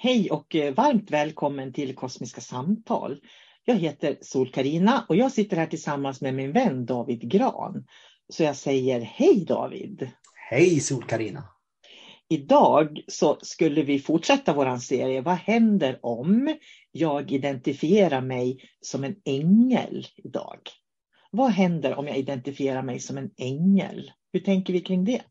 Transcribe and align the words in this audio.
Hej 0.00 0.30
och 0.30 0.54
eh, 0.54 0.74
varmt 0.74 1.10
välkommen 1.10 1.72
till 1.72 1.94
Kosmiska 1.94 2.40
samtal. 2.40 3.20
Jag 3.64 3.74
heter 3.74 4.18
sol 4.20 4.50
karina 4.50 5.04
och 5.08 5.16
jag 5.16 5.32
sitter 5.32 5.56
här 5.56 5.66
tillsammans 5.66 6.20
med 6.20 6.34
min 6.34 6.52
vän 6.52 6.86
David 6.86 7.20
Gran. 7.30 7.86
Så 8.28 8.42
jag 8.42 8.56
säger 8.56 9.00
hej 9.00 9.44
David! 9.44 10.10
Hej 10.50 10.80
sol 10.80 11.02
karina 11.02 11.44
Idag 12.28 13.00
så 13.06 13.38
skulle 13.42 13.82
vi 13.82 13.98
fortsätta 13.98 14.54
vår 14.54 14.76
serie 14.76 15.20
Vad 15.20 15.36
händer 15.36 15.98
om 16.02 16.56
jag 16.92 17.32
identifierar 17.32 18.20
mig 18.20 18.58
som 18.80 19.04
en 19.04 19.16
ängel 19.24 20.06
idag? 20.16 20.60
Vad 21.30 21.50
händer 21.50 21.94
om 21.94 22.08
jag 22.08 22.16
identifierar 22.16 22.82
mig 22.82 23.00
som 23.00 23.18
en 23.18 23.30
ängel? 23.36 24.10
Hur 24.32 24.40
tänker 24.40 24.72
vi 24.72 24.80
kring 24.80 25.04
det? 25.04 25.22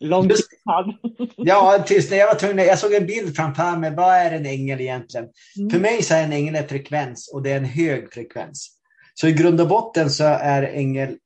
Långt 0.00 0.30
Just, 0.30 0.50
Ja, 1.36 1.84
tills 1.86 2.10
när 2.10 2.16
jag 2.16 2.26
var 2.26 2.34
tvungen, 2.34 2.66
jag 2.66 2.78
såg 2.78 2.92
en 2.92 3.06
bild 3.06 3.36
framför 3.36 3.76
mig, 3.76 3.94
vad 3.94 4.14
är 4.14 4.30
en 4.30 4.46
ängel 4.46 4.80
egentligen? 4.80 5.28
Mm. 5.56 5.70
För 5.70 5.78
mig 5.78 6.02
så 6.02 6.14
är 6.14 6.24
en 6.24 6.32
ängel 6.32 6.54
en 6.54 6.68
frekvens 6.68 7.30
och 7.32 7.42
det 7.42 7.50
är 7.50 7.56
en 7.56 7.64
hög 7.64 8.12
frekvens. 8.12 8.70
Så 9.14 9.28
i 9.28 9.32
grund 9.32 9.60
och 9.60 9.68
botten 9.68 10.10
så 10.10 10.24
är 10.24 10.62
ängel, 10.62 11.18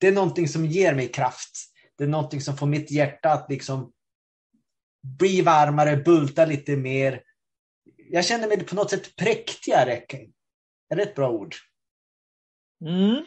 det 0.00 0.08
är 0.08 0.12
någonting 0.12 0.48
som 0.48 0.66
ger 0.66 0.94
mig 0.94 1.08
kraft. 1.08 1.50
Det 1.98 2.04
är 2.04 2.08
någonting 2.08 2.40
som 2.40 2.56
får 2.56 2.66
mitt 2.66 2.90
hjärta 2.90 3.32
att 3.32 3.50
liksom 3.50 3.92
bli 5.18 5.42
varmare, 5.42 5.96
bulta 5.96 6.44
lite 6.44 6.76
mer. 6.76 7.22
Jag 8.10 8.24
känner 8.24 8.48
mig 8.48 8.64
på 8.64 8.74
något 8.74 8.90
sätt 8.90 9.16
präktigare. 9.16 10.02
Är 10.88 10.96
det 10.96 11.02
ett 11.02 11.14
bra 11.14 11.30
ord? 11.30 11.54
Mm. 12.84 13.24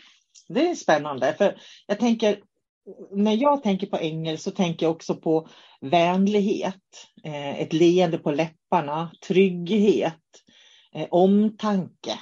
Det 0.48 0.70
är 0.70 0.76
spännande, 0.76 1.36
för 1.38 1.62
jag 1.88 2.00
tänker 2.00 2.40
när 3.12 3.34
jag 3.34 3.64
tänker 3.64 3.88
på 3.88 3.98
ängel 3.98 4.38
så 4.38 4.52
tänker 4.52 4.86
jag 4.86 4.96
också 4.96 5.16
på 5.16 5.48
vänlighet, 5.82 7.08
eh, 7.24 7.62
ett 7.62 7.74
leende 7.74 8.18
på 8.18 8.32
läpparna, 8.32 9.12
trygghet, 9.28 10.22
eh, 10.94 11.08
omtanke. 11.12 12.20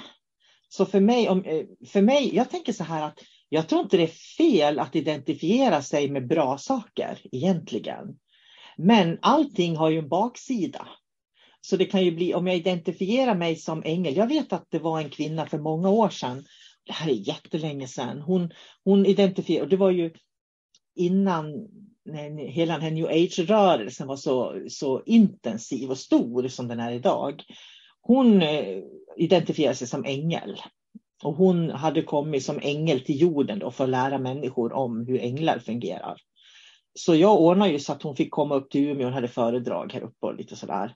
Så 0.68 0.86
för 0.86 1.00
mig, 1.00 1.26
eh, 1.26 1.88
för 1.88 2.02
mig, 2.02 2.36
jag 2.36 2.50
tänker 2.50 2.72
så 2.72 2.84
här 2.84 3.02
att 3.02 3.18
jag 3.48 3.68
tror 3.68 3.82
inte 3.82 3.96
det 3.96 4.02
är 4.02 4.36
fel 4.36 4.78
att 4.78 4.96
identifiera 4.96 5.82
sig 5.82 6.10
med 6.10 6.28
bra 6.28 6.58
saker 6.58 7.18
egentligen. 7.32 8.18
Men 8.76 9.18
allting 9.22 9.76
har 9.76 9.90
ju 9.90 9.98
en 9.98 10.08
baksida. 10.08 10.88
Så 11.60 11.76
det 11.76 11.84
kan 11.84 12.04
ju 12.04 12.10
bli, 12.10 12.34
om 12.34 12.46
jag 12.46 12.56
identifierar 12.56 13.34
mig 13.34 13.56
som 13.56 13.82
ängel, 13.84 14.16
jag 14.16 14.26
vet 14.26 14.52
att 14.52 14.66
det 14.70 14.78
var 14.78 15.00
en 15.00 15.10
kvinna 15.10 15.46
för 15.46 15.58
många 15.58 15.88
år 15.88 16.08
sedan, 16.08 16.44
det 16.86 16.92
här 16.92 17.10
är 17.10 17.28
jättelänge 17.28 17.88
sedan, 17.88 18.20
hon, 18.20 18.50
hon 18.84 19.06
identifierade, 19.06 19.64
och 19.64 19.70
det 19.70 19.76
var 19.76 19.90
ju 19.90 20.10
innan 20.94 21.68
hela 22.36 22.72
den 22.72 22.82
här 22.82 22.90
new 22.90 23.06
age-rörelsen 23.06 24.06
var 24.06 24.16
så, 24.16 24.62
så 24.68 25.02
intensiv 25.06 25.90
och 25.90 25.98
stor 25.98 26.48
som 26.48 26.68
den 26.68 26.80
är 26.80 26.92
idag. 26.92 27.42
Hon 28.00 28.42
eh, 28.42 28.82
identifierade 29.16 29.76
sig 29.76 29.88
som 29.88 30.04
ängel. 30.04 30.56
Och 31.22 31.34
hon 31.34 31.70
hade 31.70 32.02
kommit 32.02 32.44
som 32.44 32.60
ängel 32.62 33.00
till 33.00 33.20
jorden 33.20 33.58
då 33.58 33.70
för 33.70 33.84
att 33.84 33.90
lära 33.90 34.18
människor 34.18 34.72
om 34.72 35.06
hur 35.06 35.20
änglar 35.20 35.58
fungerar. 35.58 36.16
Så 36.94 37.14
jag 37.14 37.40
ordnade 37.40 37.70
ju 37.70 37.78
så 37.78 37.92
att 37.92 38.02
hon 38.02 38.16
fick 38.16 38.30
komma 38.30 38.54
upp 38.54 38.70
till 38.70 38.88
Umeå 38.88 39.06
och 39.06 39.12
hade 39.12 39.28
föredrag 39.28 39.92
här 39.92 40.00
uppe 40.00 40.26
och 40.26 40.34
lite 40.34 40.56
sådär. 40.56 40.94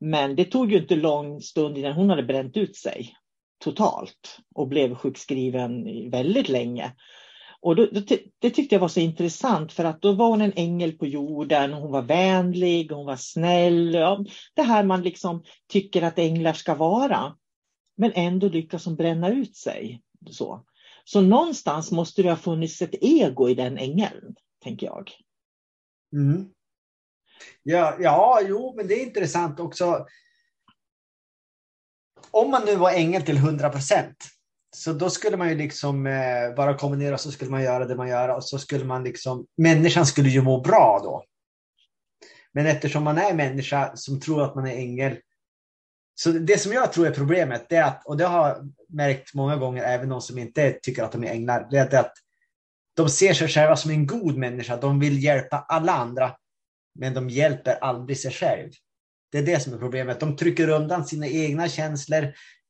Men 0.00 0.36
det 0.36 0.44
tog 0.44 0.72
ju 0.72 0.78
inte 0.78 0.96
lång 0.96 1.40
stund 1.40 1.78
innan 1.78 1.92
hon 1.92 2.10
hade 2.10 2.22
bränt 2.22 2.56
ut 2.56 2.76
sig 2.76 3.16
totalt 3.64 4.38
och 4.54 4.68
blev 4.68 4.94
sjukskriven 4.94 5.84
väldigt 6.10 6.48
länge. 6.48 6.92
Och 7.62 7.76
då, 7.76 7.86
det 8.38 8.50
tyckte 8.50 8.74
jag 8.74 8.80
var 8.80 8.88
så 8.88 9.00
intressant 9.00 9.72
för 9.72 9.84
att 9.84 10.02
då 10.02 10.12
var 10.12 10.28
hon 10.28 10.40
en 10.40 10.52
ängel 10.56 10.92
på 10.92 11.06
jorden. 11.06 11.72
Hon 11.72 11.92
var 11.92 12.02
vänlig, 12.02 12.90
hon 12.90 13.06
var 13.06 13.16
snäll. 13.16 13.94
Ja, 13.94 14.24
det 14.54 14.62
här 14.62 14.84
man 14.84 15.02
liksom 15.02 15.44
tycker 15.68 16.02
att 16.02 16.18
änglar 16.18 16.52
ska 16.52 16.74
vara. 16.74 17.36
Men 17.96 18.12
ändå 18.14 18.48
lyckas 18.48 18.84
hon 18.84 18.96
bränna 18.96 19.30
ut 19.30 19.56
sig. 19.56 20.02
Så, 20.30 20.64
så 21.04 21.20
någonstans 21.20 21.90
måste 21.90 22.22
det 22.22 22.30
ha 22.30 22.36
funnits 22.36 22.82
ett 22.82 22.94
ego 23.00 23.48
i 23.48 23.54
den 23.54 23.78
ängeln, 23.78 24.34
tänker 24.62 24.86
jag. 24.86 25.10
Mm. 26.12 26.50
Ja, 27.62 27.96
ja, 28.00 28.40
jo, 28.48 28.74
men 28.76 28.88
det 28.88 28.94
är 28.94 29.06
intressant 29.06 29.60
också. 29.60 30.06
Om 32.30 32.50
man 32.50 32.64
nu 32.64 32.76
var 32.76 32.92
ängel 32.92 33.22
till 33.22 33.36
100 33.36 33.70
procent, 33.70 34.16
så 34.76 34.92
då 34.92 35.10
skulle 35.10 35.36
man 35.36 35.48
ju 35.48 35.54
liksom 35.54 36.06
eh, 36.06 36.54
bara 36.56 36.74
kombinera 36.74 37.14
och 37.14 37.20
så 37.20 37.30
skulle 37.30 37.50
man 37.50 37.62
göra 37.62 37.86
det 37.86 37.96
man 37.96 38.08
gör 38.08 38.28
och 38.28 38.44
så 38.44 38.58
skulle 38.58 38.84
man 38.84 39.04
liksom, 39.04 39.46
människan 39.56 40.06
skulle 40.06 40.28
ju 40.28 40.42
må 40.42 40.60
bra 40.60 41.00
då. 41.02 41.24
Men 42.52 42.66
eftersom 42.66 43.04
man 43.04 43.18
är 43.18 43.34
människa 43.34 43.96
som 43.96 44.20
tror 44.20 44.42
att 44.42 44.54
man 44.54 44.66
är 44.66 44.76
ängel, 44.76 45.16
så 46.14 46.30
det 46.30 46.58
som 46.58 46.72
jag 46.72 46.92
tror 46.92 47.06
är 47.06 47.10
problemet, 47.10 47.66
det 47.68 47.76
är 47.76 47.84
att, 47.84 48.06
och 48.06 48.16
det 48.16 48.24
har 48.24 48.48
jag 48.48 48.72
märkt 48.88 49.34
många 49.34 49.56
gånger, 49.56 49.82
även 49.82 50.08
de 50.08 50.20
som 50.20 50.38
inte 50.38 50.72
tycker 50.82 51.02
att 51.02 51.12
de 51.12 51.24
är 51.24 51.30
änglar, 51.30 51.68
det 51.70 51.76
är 51.76 52.00
att 52.00 52.12
de 52.96 53.08
ser 53.08 53.34
sig 53.34 53.48
själva 53.48 53.76
som 53.76 53.90
en 53.90 54.06
god 54.06 54.36
människa. 54.36 54.76
De 54.76 55.00
vill 55.00 55.24
hjälpa 55.24 55.58
alla 55.68 55.92
andra, 55.92 56.36
men 56.94 57.14
de 57.14 57.30
hjälper 57.30 57.78
aldrig 57.80 58.18
sig 58.18 58.32
själv. 58.32 58.70
Det 59.32 59.38
är 59.38 59.42
det 59.42 59.60
som 59.60 59.74
är 59.74 59.78
problemet. 59.78 60.20
De 60.20 60.36
trycker 60.36 60.68
undan 60.68 61.06
sina 61.06 61.26
egna 61.26 61.68
känslor, 61.68 62.22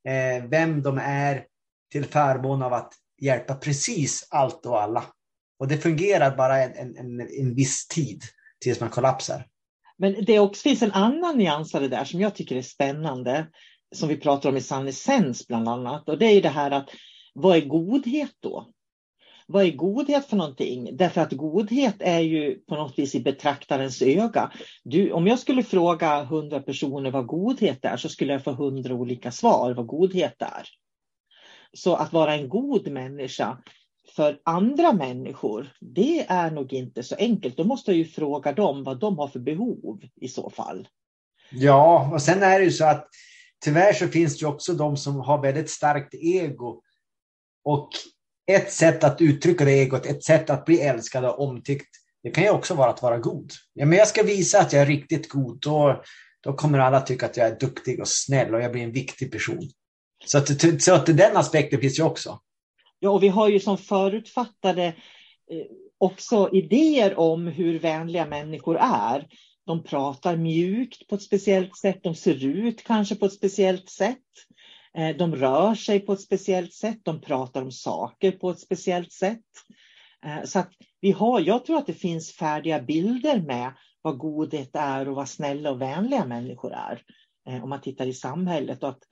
eh, 0.09 0.45
vem 0.49 0.83
de 0.83 0.99
är, 0.99 1.45
till 1.91 2.05
förmån 2.05 2.63
av 2.63 2.73
att 2.73 2.93
hjälpa 3.21 3.55
precis 3.55 4.29
allt 4.31 4.67
och 4.67 4.83
alla. 4.83 5.05
Och 5.59 5.69
det 5.69 5.79
fungerar 5.79 6.37
bara 6.37 6.63
en, 6.65 6.97
en, 6.97 7.21
en 7.21 7.55
viss 7.55 7.87
tid 7.89 8.23
tills 8.61 8.81
man 8.81 8.91
kollapsar. 8.91 9.47
Men 9.99 10.25
det 10.25 10.39
också 10.39 10.63
finns 10.63 10.83
en 10.83 10.93
annan 10.93 11.39
nyans 11.39 11.75
av 11.75 11.81
det 11.81 11.89
där 11.89 12.05
som 12.05 12.21
jag 12.21 12.35
tycker 12.35 12.57
är 12.57 12.63
spännande, 12.63 13.47
som 13.95 14.09
vi 14.09 14.17
pratar 14.17 14.49
om 14.49 14.57
i 14.57 14.61
Sann 14.61 14.89
essens 14.89 15.47
bland 15.47 15.69
annat. 15.69 16.09
Och 16.09 16.19
det 16.19 16.27
är 16.27 16.35
ju 16.35 16.41
det 16.41 16.49
här 16.49 16.71
att 16.71 16.91
vad 17.35 17.57
är 17.57 17.67
godhet 17.67 18.33
då? 18.41 18.71
Vad 19.47 19.65
är 19.65 19.71
godhet 19.71 20.27
för 20.27 20.37
någonting? 20.37 20.97
Därför 20.97 21.21
att 21.21 21.33
godhet 21.33 21.97
är 21.99 22.21
ju 22.21 22.55
på 22.55 22.75
något 22.75 22.99
vis 22.99 23.15
i 23.15 23.21
betraktarens 23.21 24.03
öga. 24.03 24.53
Du, 24.85 25.13
om 25.13 25.27
jag 25.27 25.39
skulle 25.39 25.63
fråga 25.63 26.25
hundra 26.25 26.61
personer 26.61 27.11
vad 27.11 27.27
godhet 27.27 27.85
är 27.85 27.97
så 27.97 28.09
skulle 28.09 28.33
jag 28.33 28.45
få 28.45 28.53
hundra 28.53 28.95
olika 28.95 29.31
svar 29.31 29.75
vad 29.75 29.87
godhet 29.87 30.43
är. 30.43 30.69
Så 31.73 31.95
att 31.95 32.13
vara 32.13 32.35
en 32.35 32.49
god 32.49 32.91
människa 32.91 33.59
för 34.17 34.41
andra 34.45 34.93
människor, 34.93 35.73
det 35.81 36.27
är 36.29 36.51
nog 36.51 36.73
inte 36.73 37.03
så 37.03 37.15
enkelt. 37.15 37.57
Då 37.57 37.65
måste 37.65 37.91
jag 37.91 37.99
ju 37.99 38.05
fråga 38.05 38.53
dem 38.53 38.85
vad 38.85 39.01
de 39.01 39.19
har 39.19 39.29
för 39.29 39.39
behov 39.39 40.03
i 40.21 40.29
så 40.29 40.51
fall. 40.51 40.89
Ja, 41.51 42.11
och 42.13 42.23
sen 42.23 42.43
är 42.43 42.59
det 42.59 42.65
ju 42.65 42.71
så 42.71 42.85
att 42.85 43.09
tyvärr 43.65 43.93
så 43.93 44.09
finns 44.09 44.39
det 44.39 44.47
också 44.47 44.73
de 44.73 44.97
som 44.97 45.21
har 45.21 45.43
väldigt 45.43 45.71
starkt 45.71 46.15
ego. 46.15 46.83
Och 47.65 47.91
ett 48.47 48.73
sätt 48.73 49.05
att 49.05 49.21
uttrycka 49.21 49.65
det 49.65 49.73
egot, 49.73 50.07
ett 50.07 50.25
sätt 50.25 50.51
att 50.51 50.65
bli 50.65 50.81
älskad 50.81 51.25
och 51.25 51.41
omtyckt, 51.41 51.89
det 52.23 52.31
kan 52.31 52.45
ju 52.45 52.51
också 52.51 52.75
vara 52.75 52.91
att 52.91 53.03
vara 53.03 53.19
god. 53.19 53.53
Ja, 53.75 53.87
men 53.87 53.99
jag 53.99 54.09
ska 54.09 54.23
visa 54.23 54.61
att 54.61 54.73
jag 54.73 54.83
är 54.83 54.87
riktigt 54.87 55.29
god, 55.29 55.61
då, 55.61 56.03
då 56.41 56.53
kommer 56.53 56.79
alla 56.79 57.01
tycka 57.01 57.27
att 57.27 57.37
jag 57.37 57.47
är 57.47 57.59
duktig 57.59 58.01
och 58.01 58.09
snäll 58.09 58.55
och 58.55 58.63
jag 58.63 58.73
blir 58.73 58.83
en 58.83 58.93
viktig 58.93 59.33
person. 59.33 59.71
Så 60.25 60.39
att, 60.39 60.83
så 60.83 60.95
att 60.95 61.07
den 61.07 61.37
aspekten 61.37 61.81
finns 61.81 61.99
ju 61.99 62.03
också. 62.03 62.41
Ja, 62.99 63.11
och 63.11 63.23
vi 63.23 63.29
har 63.29 63.49
ju 63.49 63.61
som 63.61 63.79
förutfattade 63.79 64.85
eh, 65.51 65.67
också 65.99 66.51
idéer 66.53 67.19
om 67.19 67.47
hur 67.47 67.79
vänliga 67.79 68.27
människor 68.27 68.79
är. 68.81 69.27
De 69.67 69.83
pratar 69.83 70.37
mjukt 70.37 71.09
på 71.09 71.15
ett 71.15 71.23
speciellt 71.23 71.77
sätt, 71.77 72.01
de 72.03 72.15
ser 72.15 72.45
ut 72.45 72.85
kanske 72.85 73.15
på 73.15 73.27
ett 73.27 73.33
speciellt 73.33 73.91
sätt. 73.91 74.19
Eh, 74.95 75.17
de 75.17 75.37
rör 75.37 75.75
sig 75.75 76.01
på 76.01 76.13
ett 76.13 76.21
speciellt 76.21 76.75
sätt, 76.75 76.99
de 77.03 77.21
pratar 77.21 77.63
om 77.63 77.73
saker 77.73 78.33
på 78.33 78.51
ett 78.51 78.61
speciellt 78.61 79.13
sätt. 79.13 79.45
Eh, 80.27 80.45
så 80.45 80.59
att 80.59 80.71
vi 81.01 81.13
har, 81.13 81.41
jag 81.41 81.65
tror 81.65 81.79
att 81.79 81.87
det 81.87 81.95
finns 81.95 82.33
färdiga 82.33 82.81
bilder 82.81 83.41
med 83.41 83.73
vad 84.03 84.19
godhet 84.19 84.71
är 84.73 85.09
och 85.09 85.17
vad 85.17 85.29
snälla 85.29 85.71
och 85.71 85.81
vänliga 85.81 86.25
människor 86.25 86.73
är. 86.73 87.03
Eh, 87.49 87.63
om 87.63 87.69
man 87.69 87.81
tittar 87.81 88.07
i 88.07 88.15
samhället. 88.15 88.83
Och 88.83 88.89
att 88.89 89.03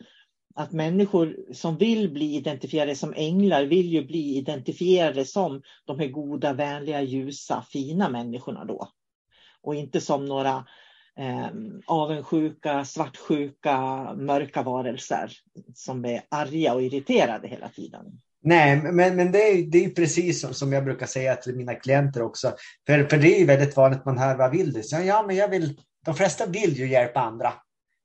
att 0.58 0.72
människor 0.72 1.36
som 1.52 1.76
vill 1.76 2.10
bli 2.10 2.36
identifierade 2.36 2.94
som 2.94 3.14
änglar 3.16 3.64
vill 3.64 3.86
ju 3.86 4.04
bli 4.04 4.36
identifierade 4.36 5.24
som 5.24 5.62
de 5.84 5.98
här 5.98 6.08
goda, 6.08 6.52
vänliga, 6.52 7.02
ljusa, 7.02 7.64
fina 7.72 8.08
människorna 8.08 8.64
då. 8.64 8.88
Och 9.62 9.74
inte 9.74 10.00
som 10.00 10.24
några 10.24 10.64
eh, 11.18 11.46
avundsjuka, 11.86 12.84
svartsjuka, 12.84 13.78
mörka 14.14 14.62
varelser 14.62 15.32
som 15.74 16.04
är 16.04 16.22
arga 16.28 16.74
och 16.74 16.82
irriterade 16.82 17.48
hela 17.48 17.68
tiden. 17.68 18.04
Nej, 18.42 18.76
men, 18.76 19.16
men 19.16 19.32
det, 19.32 19.38
är, 19.38 19.62
det 19.62 19.84
är 19.84 19.90
precis 19.90 20.40
som, 20.40 20.54
som 20.54 20.72
jag 20.72 20.84
brukar 20.84 21.06
säga 21.06 21.36
till 21.36 21.56
mina 21.56 21.74
klienter 21.74 22.22
också. 22.22 22.52
För, 22.86 23.04
för 23.04 23.18
det 23.18 23.40
är 23.40 23.46
väldigt 23.46 23.76
vanligt 23.76 24.04
man 24.04 24.18
hör 24.18 24.36
vad 24.36 24.50
vill 24.50 24.72
du? 24.72 24.82
Så, 24.82 24.96
ja, 24.96 25.24
men 25.26 25.36
jag 25.36 25.48
vill, 25.48 25.80
de 26.04 26.14
flesta 26.14 26.46
vill 26.46 26.72
ju 26.72 26.88
hjälpa 26.88 27.20
andra. 27.20 27.52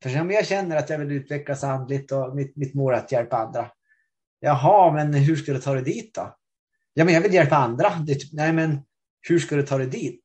För 0.03 0.21
om 0.21 0.31
jag 0.31 0.47
känner 0.47 0.75
att 0.75 0.89
jag 0.89 0.99
vill 0.99 1.11
utvecklas 1.11 1.63
andligt 1.63 2.11
och 2.11 2.35
mitt, 2.35 2.55
mitt 2.55 2.73
mål 2.73 2.93
är 2.93 2.97
att 2.97 3.11
hjälpa 3.11 3.37
andra. 3.37 3.71
Jaha, 4.39 4.91
men 4.91 5.13
hur 5.13 5.35
ska 5.35 5.53
du 5.53 5.59
ta 5.59 5.73
dig 5.73 5.83
dit 5.83 6.13
då? 6.15 6.35
Ja, 6.93 7.05
men 7.05 7.13
jag 7.13 7.21
vill 7.21 7.33
hjälpa 7.33 7.55
andra. 7.55 7.89
Det, 8.07 8.15
typ, 8.15 8.33
nej, 8.33 8.53
men 8.53 8.81
hur 9.21 9.39
ska 9.39 9.55
du 9.55 9.63
ta 9.63 9.77
dig 9.77 9.87
dit? 9.87 10.23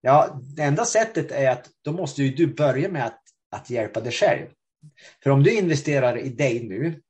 Ja, 0.00 0.40
det 0.56 0.62
enda 0.62 0.84
sättet 0.84 1.32
är 1.32 1.50
att 1.50 1.70
då 1.84 1.92
måste 1.92 2.22
ju 2.22 2.34
du 2.34 2.54
börja 2.54 2.88
med 2.88 3.06
att, 3.06 3.20
att 3.50 3.70
hjälpa 3.70 4.00
dig 4.00 4.12
själv. 4.12 4.46
För 5.22 5.30
om 5.30 5.42
du 5.42 5.58
investerar 5.58 6.18
i 6.18 6.28
dig 6.28 6.68
nu 6.68 7.00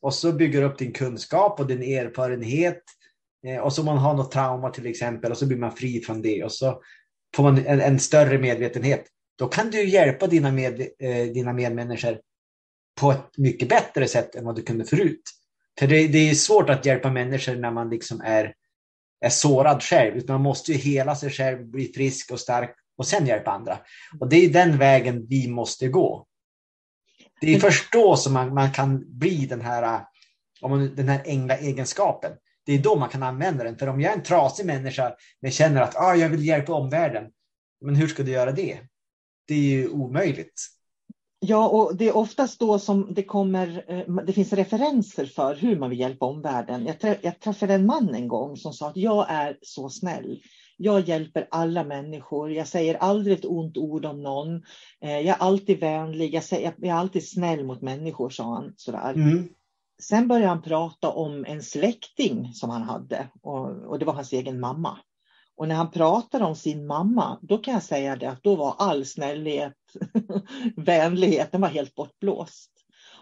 och 0.00 0.14
så 0.14 0.32
bygger 0.32 0.62
upp 0.62 0.78
din 0.78 0.92
kunskap 0.92 1.60
och 1.60 1.66
din 1.66 1.82
erfarenhet 1.82 2.82
eh, 3.46 3.58
och 3.58 3.72
så 3.72 3.82
man 3.82 3.98
har 3.98 4.14
något 4.14 4.32
trauma 4.32 4.70
till 4.70 4.86
exempel 4.86 5.30
och 5.30 5.38
så 5.38 5.46
blir 5.46 5.58
man 5.58 5.72
fri 5.72 6.00
från 6.00 6.22
det 6.22 6.44
och 6.44 6.52
så 6.52 6.82
får 7.36 7.42
man 7.42 7.58
en, 7.66 7.80
en 7.80 7.98
större 7.98 8.38
medvetenhet 8.38 9.04
då 9.40 9.48
kan 9.48 9.70
du 9.70 9.88
hjälpa 9.88 10.26
dina, 10.26 10.52
med, 10.52 10.80
eh, 10.80 11.32
dina 11.32 11.52
medmänniskor 11.52 12.20
på 13.00 13.10
ett 13.12 13.38
mycket 13.38 13.68
bättre 13.68 14.08
sätt 14.08 14.34
än 14.34 14.44
vad 14.44 14.56
du 14.56 14.62
kunde 14.62 14.84
förut. 14.84 15.22
För 15.78 15.86
det, 15.86 16.08
det 16.08 16.30
är 16.30 16.34
svårt 16.34 16.70
att 16.70 16.86
hjälpa 16.86 17.10
människor 17.10 17.56
när 17.56 17.70
man 17.70 17.90
liksom 17.90 18.20
är, 18.20 18.54
är 19.20 19.28
sårad 19.28 19.82
själv. 19.82 20.16
Utan 20.16 20.34
man 20.34 20.42
måste 20.42 20.72
ju 20.72 20.78
hela 20.78 21.16
sig 21.16 21.30
själv, 21.30 21.66
bli 21.66 21.92
frisk 21.92 22.30
och 22.30 22.40
stark 22.40 22.74
och 22.96 23.06
sen 23.06 23.26
hjälpa 23.26 23.50
andra. 23.50 23.78
Och 24.20 24.28
det 24.28 24.36
är 24.36 24.48
den 24.48 24.78
vägen 24.78 25.26
vi 25.28 25.48
måste 25.48 25.88
gå. 25.88 26.26
Det 27.40 27.54
är 27.54 27.60
först 27.60 27.92
då 27.92 28.16
som 28.16 28.32
man, 28.32 28.54
man 28.54 28.72
kan 28.72 29.18
bli 29.18 29.46
den 29.46 29.60
här, 29.60 30.04
om 30.60 30.70
man, 30.70 30.94
den 30.94 31.08
här 31.08 31.22
ängla 31.24 31.56
egenskapen. 31.56 32.32
Det 32.66 32.72
är 32.72 32.78
då 32.78 32.96
man 32.96 33.08
kan 33.08 33.22
använda 33.22 33.64
den. 33.64 33.78
För 33.78 33.86
om 33.86 34.00
jag 34.00 34.12
är 34.12 34.16
en 34.16 34.22
trasig 34.22 34.66
människa 34.66 35.14
men 35.40 35.50
känner 35.50 35.82
att 35.82 35.96
ah, 35.96 36.14
jag 36.14 36.28
vill 36.28 36.46
hjälpa 36.46 36.72
omvärlden. 36.72 37.24
Men 37.80 37.94
hur 37.94 38.08
ska 38.08 38.22
du 38.22 38.32
göra 38.32 38.52
det? 38.52 38.80
Det 39.50 39.54
är 39.54 39.78
ju 39.78 39.88
omöjligt. 39.88 40.66
Ja, 41.40 41.68
och 41.68 41.96
det 41.96 42.08
är 42.08 42.16
oftast 42.16 42.60
då 42.60 42.78
som 42.78 43.14
det 43.14 43.22
kommer, 43.22 43.84
eh, 43.88 44.14
det 44.14 44.32
finns 44.32 44.52
referenser 44.52 45.26
för 45.26 45.54
hur 45.54 45.78
man 45.78 45.90
vill 45.90 46.00
hjälpa 46.00 46.26
omvärlden. 46.26 46.86
Jag, 46.86 47.16
jag 47.22 47.40
träffade 47.40 47.74
en 47.74 47.86
man 47.86 48.14
en 48.14 48.28
gång 48.28 48.56
som 48.56 48.72
sa 48.72 48.88
att 48.88 48.96
jag 48.96 49.26
är 49.30 49.58
så 49.62 49.88
snäll. 49.88 50.42
Jag 50.76 51.08
hjälper 51.08 51.48
alla 51.50 51.84
människor. 51.84 52.52
Jag 52.52 52.68
säger 52.68 52.94
aldrig 52.94 53.38
ett 53.38 53.44
ont 53.44 53.76
ord 53.76 54.04
om 54.04 54.22
någon. 54.22 54.56
Eh, 55.00 55.20
jag 55.20 55.26
är 55.26 55.42
alltid 55.42 55.80
vänlig. 55.80 56.34
Jag, 56.34 56.44
säger, 56.44 56.74
jag 56.76 56.88
är 56.88 56.94
alltid 57.00 57.28
snäll 57.28 57.64
mot 57.64 57.82
människor, 57.82 58.30
sa 58.30 58.54
han. 58.54 58.72
Sådär. 58.76 59.12
Mm. 59.14 59.48
Sen 60.02 60.28
började 60.28 60.48
han 60.48 60.62
prata 60.62 61.10
om 61.10 61.44
en 61.44 61.62
släkting 61.62 62.54
som 62.54 62.70
han 62.70 62.82
hade 62.82 63.28
och, 63.42 63.70
och 63.70 63.98
det 63.98 64.04
var 64.04 64.14
hans 64.14 64.32
egen 64.32 64.60
mamma. 64.60 64.98
Och 65.56 65.68
när 65.68 65.74
han 65.74 65.90
pratar 65.90 66.40
om 66.40 66.56
sin 66.56 66.86
mamma, 66.86 67.38
då 67.42 67.58
kan 67.58 67.74
jag 67.74 67.82
säga 67.82 68.16
det 68.16 68.30
att 68.30 68.42
då 68.42 68.56
var 68.56 68.74
all 68.78 69.04
snällhet, 69.06 69.76
vänlighet, 70.76 71.52
den 71.52 71.60
var 71.60 71.68
helt 71.68 71.94
bortblåst. 71.94 72.70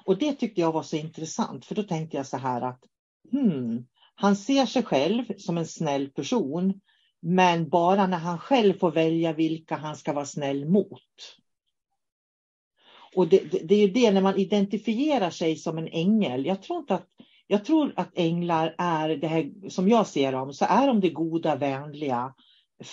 Och 0.05 0.19
det 0.19 0.33
tyckte 0.33 0.61
jag 0.61 0.73
var 0.73 0.83
så 0.83 0.97
intressant, 0.97 1.65
för 1.65 1.75
då 1.75 1.83
tänkte 1.83 2.17
jag 2.17 2.27
så 2.27 2.37
här 2.37 2.61
att 2.63 2.81
hmm, 3.33 3.87
han 4.15 4.37
ser 4.37 4.67
sig 4.67 4.83
själv 4.83 5.25
som 5.39 5.59
en 5.59 5.67
snäll 5.67 6.09
person, 6.09 6.81
men 7.21 7.69
bara 7.69 8.07
när 8.07 8.19
han 8.19 8.39
själv 8.39 8.79
får 8.79 8.91
välja 8.91 9.33
vilka 9.33 9.77
han 9.77 9.97
ska 9.97 10.13
vara 10.13 10.27
snäll 10.27 10.69
mot. 10.69 11.37
Och 13.15 13.29
det, 13.29 13.39
det, 13.39 13.59
det 13.59 13.75
är 13.75 13.87
ju 13.87 13.93
det 13.93 14.11
när 14.11 14.21
man 14.21 14.37
identifierar 14.37 15.31
sig 15.31 15.57
som 15.57 15.79
en 15.79 15.89
ängel. 15.89 16.47
Jag 16.47 16.63
tror 16.63 16.79
inte 16.79 16.95
att 16.95 17.09
jag 17.51 17.65
tror 17.65 17.93
att 17.97 18.19
änglar 18.19 18.75
är 18.79 19.09
det 19.09 19.27
här, 19.27 19.69
som 19.69 19.89
jag 19.89 20.07
ser 20.07 20.33
dem, 20.33 20.53
så 20.53 20.65
är 20.65 20.87
de 20.87 21.01
det 21.01 21.11
goda, 21.11 21.57
vänliga, 21.57 22.35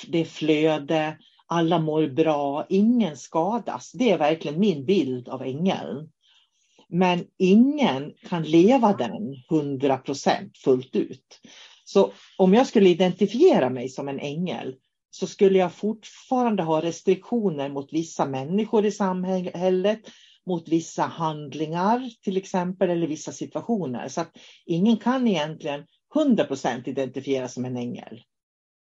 det 0.07 0.25
flöde, 0.25 1.17
alla 1.47 1.79
mår 1.79 2.07
bra, 2.07 2.65
ingen 2.69 3.17
skadas. 3.17 3.91
Det 3.91 4.12
är 4.12 4.17
verkligen 4.17 4.59
min 4.59 4.85
bild 4.85 5.29
av 5.29 5.41
ängeln. 5.41 6.09
Men 6.88 7.25
ingen 7.38 8.13
kan 8.29 8.43
leva 8.43 8.93
den 8.93 9.35
100 9.51 9.97
procent 9.97 10.57
fullt 10.57 10.95
ut. 10.95 11.41
Så 11.85 12.12
om 12.38 12.53
jag 12.53 12.67
skulle 12.67 12.89
identifiera 12.89 13.69
mig 13.69 13.89
som 13.89 14.07
en 14.07 14.19
ängel 14.19 14.75
så 15.12 15.27
skulle 15.27 15.59
jag 15.59 15.74
fortfarande 15.74 16.63
ha 16.63 16.81
restriktioner 16.81 17.69
mot 17.69 17.93
vissa 17.93 18.25
människor 18.25 18.85
i 18.85 18.91
samhället, 18.91 20.00
mot 20.45 20.69
vissa 20.69 21.03
handlingar 21.03 22.09
till 22.23 22.37
exempel, 22.37 22.89
eller 22.89 23.07
vissa 23.07 23.31
situationer. 23.31 24.07
Så 24.07 24.21
att 24.21 24.31
ingen 24.65 24.97
kan 24.97 25.27
egentligen 25.27 25.85
100% 26.15 26.89
identifiera 26.89 27.47
som 27.47 27.65
en 27.65 27.77
ängel. 27.77 28.21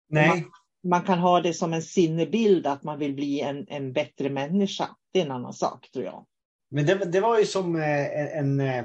Nej. 0.08 0.28
Man, 0.28 0.44
man, 0.90 1.02
kan 1.02 1.18
ha 1.18 1.40
det 1.40 1.54
som 1.54 1.72
en 1.72 1.82
sinnebild 1.82 2.66
att 2.66 2.82
man 2.82 2.98
vill 2.98 3.14
bli 3.14 3.40
en, 3.40 3.66
en 3.68 3.92
bättre 3.92 4.30
människa. 4.30 4.88
Det 5.12 5.20
är 5.20 5.24
en 5.24 5.30
annan 5.30 5.52
sak 5.52 5.90
tror 5.92 6.04
jag. 6.04 6.26
Men 6.70 6.86
det, 6.86 6.94
det 6.94 7.20
var 7.20 7.38
ju 7.38 7.46
som 7.46 7.76
eh, 7.76 8.38
en, 8.38 8.60
en, 8.60 8.84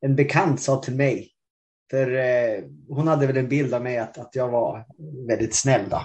en 0.00 0.16
bekant 0.16 0.60
sa 0.60 0.76
till 0.76 0.94
mig. 0.94 1.30
För 1.90 2.14
eh, 2.14 2.64
hon 2.88 3.08
hade 3.08 3.26
väl 3.26 3.36
en 3.36 3.48
bild 3.48 3.74
av 3.74 3.82
mig 3.82 3.98
att, 3.98 4.18
att 4.18 4.34
jag 4.34 4.48
var 4.48 4.86
väldigt 5.28 5.54
snäll. 5.54 5.88
Då. 5.90 6.00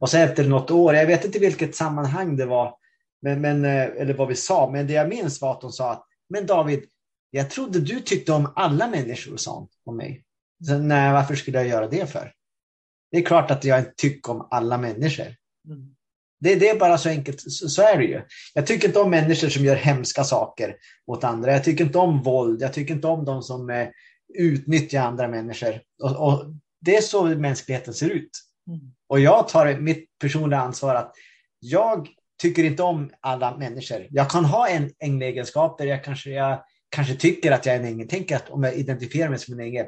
Och 0.00 0.10
så 0.10 0.18
efter 0.18 0.44
något 0.44 0.70
år, 0.70 0.94
jag 0.94 1.06
vet 1.06 1.24
inte 1.24 1.38
vilket 1.38 1.74
sammanhang 1.74 2.36
det 2.36 2.46
var, 2.46 2.76
men, 3.24 3.40
men, 3.40 3.64
eh, 3.64 3.82
eller 3.82 4.14
vad 4.14 4.28
vi 4.28 4.34
sa, 4.34 4.70
men 4.70 4.86
det 4.86 4.92
jag 4.92 5.08
minns 5.08 5.40
var 5.40 5.52
att 5.52 5.62
hon 5.62 5.72
sa 5.72 5.92
att 5.92 6.06
men 6.28 6.46
David, 6.46 6.84
jag 7.30 7.50
trodde 7.50 7.80
du 7.80 8.00
tyckte 8.00 8.32
om 8.32 8.52
alla 8.56 8.88
människor, 8.88 9.36
sa 9.36 9.54
hon 9.54 9.68
om 9.84 9.96
mig. 9.96 10.24
Så, 10.66 10.78
Nej, 10.78 11.12
varför 11.12 11.34
skulle 11.34 11.58
jag 11.58 11.68
göra 11.68 11.88
det 11.88 12.10
för? 12.10 12.32
Det 13.10 13.18
är 13.18 13.22
klart 13.22 13.50
att 13.50 13.64
jag 13.64 13.78
inte 13.78 13.92
tycker 13.96 14.32
om 14.32 14.48
alla 14.50 14.78
människor. 14.78 15.26
Mm. 15.68 15.94
Det, 16.40 16.54
det, 16.54 16.68
är 16.68 16.78
bara 16.78 16.98
så 16.98 17.08
enkelt, 17.08 17.40
så, 17.40 17.68
så, 17.68 17.82
är 17.82 17.98
det 17.98 18.04
ju. 18.04 18.22
Jag 18.54 18.66
tycker 18.66 18.88
inte 18.88 19.00
om 19.00 19.10
människor 19.10 19.48
som 19.48 19.64
gör 19.64 19.76
hemska 19.76 20.24
saker 20.24 20.76
mot 21.08 21.24
andra. 21.24 21.52
Jag 21.52 21.64
tycker 21.64 21.84
inte 21.84 21.98
om 21.98 22.22
våld. 22.22 22.62
Jag 22.62 22.72
tycker 22.72 22.94
inte 22.94 23.06
om 23.06 23.24
de 23.24 23.42
som 23.42 23.70
eh, 23.70 23.88
utnyttjar 24.34 25.02
andra 25.02 25.28
människor. 25.28 25.80
Och, 26.02 26.28
och, 26.28 26.44
det 26.80 26.96
är 26.96 27.00
så 27.00 27.24
mänskligheten 27.24 27.94
ser 27.94 28.10
ut. 28.10 28.30
Mm. 28.68 28.80
Och 29.08 29.20
jag 29.20 29.48
tar 29.48 29.80
mitt 29.80 30.18
personliga 30.18 30.60
ansvar 30.60 30.94
att 30.94 31.12
jag 31.60 32.08
tycker 32.42 32.64
inte 32.64 32.82
om 32.82 33.10
alla 33.20 33.56
människor. 33.56 34.06
Jag 34.10 34.30
kan 34.30 34.44
ha 34.44 34.68
en 34.68 34.90
änglegenskap 34.98 35.78
där 35.78 35.86
jag 35.86 36.04
kanske, 36.04 36.30
jag 36.30 36.64
kanske 36.88 37.14
tycker 37.14 37.52
att 37.52 37.66
jag 37.66 37.74
är 37.74 37.80
en 37.80 37.86
ängel. 37.86 38.06
Tänk 38.10 38.32
att 38.32 38.50
om 38.50 38.62
jag 38.62 38.74
identifierar 38.74 39.28
mig 39.28 39.38
som 39.38 39.54
en 39.54 39.60
ängel. 39.60 39.86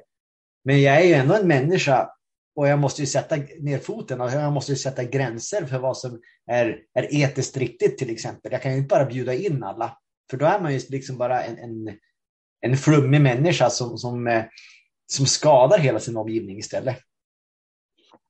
Men 0.65 0.83
jag 0.83 0.97
är 0.97 1.05
ju 1.05 1.15
ändå 1.15 1.35
en 1.35 1.49
människa 1.49 2.11
och 2.57 2.69
jag 2.69 2.79
måste 2.79 3.03
ju 3.03 3.07
sätta 3.07 3.37
ner 3.37 3.79
foten 3.79 4.21
och 4.21 4.31
jag 4.31 4.53
måste 4.53 4.73
ju 4.73 4.77
sätta 4.77 5.05
gränser 5.05 5.67
för 5.67 5.79
vad 5.79 5.97
som 5.97 6.21
är, 6.51 6.79
är 6.95 7.15
etiskt 7.15 7.57
riktigt 7.57 7.99
till 7.99 8.11
exempel. 8.11 8.53
Jag 8.53 8.63
kan 8.63 8.73
ju 8.73 8.79
inte 8.79 8.95
bara 8.95 9.05
bjuda 9.05 9.35
in 9.35 9.65
alla, 9.65 9.99
för 10.31 10.37
då 10.37 10.47
är 10.47 10.61
man 10.61 10.73
ju 10.73 10.81
liksom 10.89 11.19
bara 11.19 11.43
en, 11.43 11.59
en, 11.59 11.99
en 12.61 12.77
flummig 12.77 13.21
människa 13.21 13.71
som, 13.71 13.99
som, 13.99 14.27
eh, 14.27 14.45
som 15.07 15.27
skadar 15.27 15.79
hela 15.79 16.01
sin 16.01 16.17
omgivning 16.17 16.59
istället. 16.59 16.99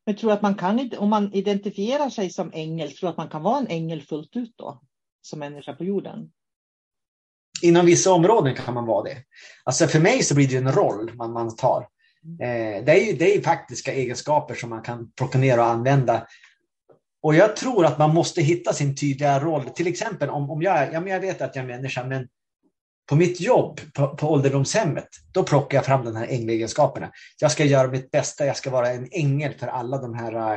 Jag 0.08 0.18
tror 0.18 0.32
att 0.32 0.42
man 0.42 0.54
kan, 0.54 0.90
om 0.98 1.10
man 1.10 1.32
identifierar 1.32 2.10
sig 2.10 2.30
som 2.30 2.50
ängel, 2.54 2.92
tror 2.92 3.10
att 3.10 3.16
man 3.16 3.28
kan 3.28 3.42
vara 3.42 3.58
en 3.58 3.66
ängel 3.66 4.02
fullt 4.02 4.36
ut 4.36 4.54
då, 4.56 4.82
som 5.22 5.38
människa 5.38 5.72
på 5.72 5.84
jorden? 5.84 6.30
Inom 7.62 7.86
vissa 7.86 8.12
områden 8.12 8.54
kan 8.54 8.74
man 8.74 8.86
vara 8.86 9.02
det. 9.02 9.16
Alltså 9.64 9.86
för 9.86 10.00
mig 10.00 10.22
så 10.22 10.34
blir 10.34 10.48
det 10.48 10.56
en 10.56 10.72
roll 10.72 11.14
man, 11.14 11.32
man 11.32 11.56
tar. 11.56 11.80
Eh, 12.40 12.84
det, 12.84 12.92
är 12.92 13.06
ju, 13.06 13.12
det 13.12 13.36
är 13.36 13.42
faktiska 13.42 13.92
egenskaper 13.92 14.54
som 14.54 14.70
man 14.70 14.82
kan 14.82 15.12
plocka 15.12 15.38
ner 15.38 15.58
och 15.58 15.66
använda. 15.66 16.26
Och 17.22 17.34
jag 17.34 17.56
tror 17.56 17.86
att 17.86 17.98
man 17.98 18.14
måste 18.14 18.42
hitta 18.42 18.72
sin 18.72 18.96
tydliga 18.96 19.40
roll. 19.40 19.70
Till 19.70 19.86
exempel 19.86 20.30
om, 20.30 20.50
om 20.50 20.62
jag, 20.62 20.92
ja, 20.92 21.00
men 21.00 21.12
jag 21.12 21.20
vet 21.20 21.42
att 21.42 21.56
jag 21.56 21.62
är 21.62 21.68
människa, 21.68 22.04
men 22.04 22.28
på 23.06 23.16
mitt 23.16 23.40
jobb 23.40 23.80
på, 23.94 24.08
på 24.08 24.32
ålderdomshemmet, 24.32 25.08
då 25.32 25.42
plockar 25.42 25.78
jag 25.78 25.84
fram 25.84 26.04
de 26.04 26.16
här 26.16 26.26
änglegenskaperna. 26.26 27.10
Jag 27.40 27.52
ska 27.52 27.64
göra 27.64 27.88
mitt 27.88 28.10
bästa, 28.10 28.46
jag 28.46 28.56
ska 28.56 28.70
vara 28.70 28.90
en 28.90 29.08
ängel 29.12 29.54
för 29.58 29.66
alla 29.66 29.98
de 29.98 30.14
här 30.14 30.54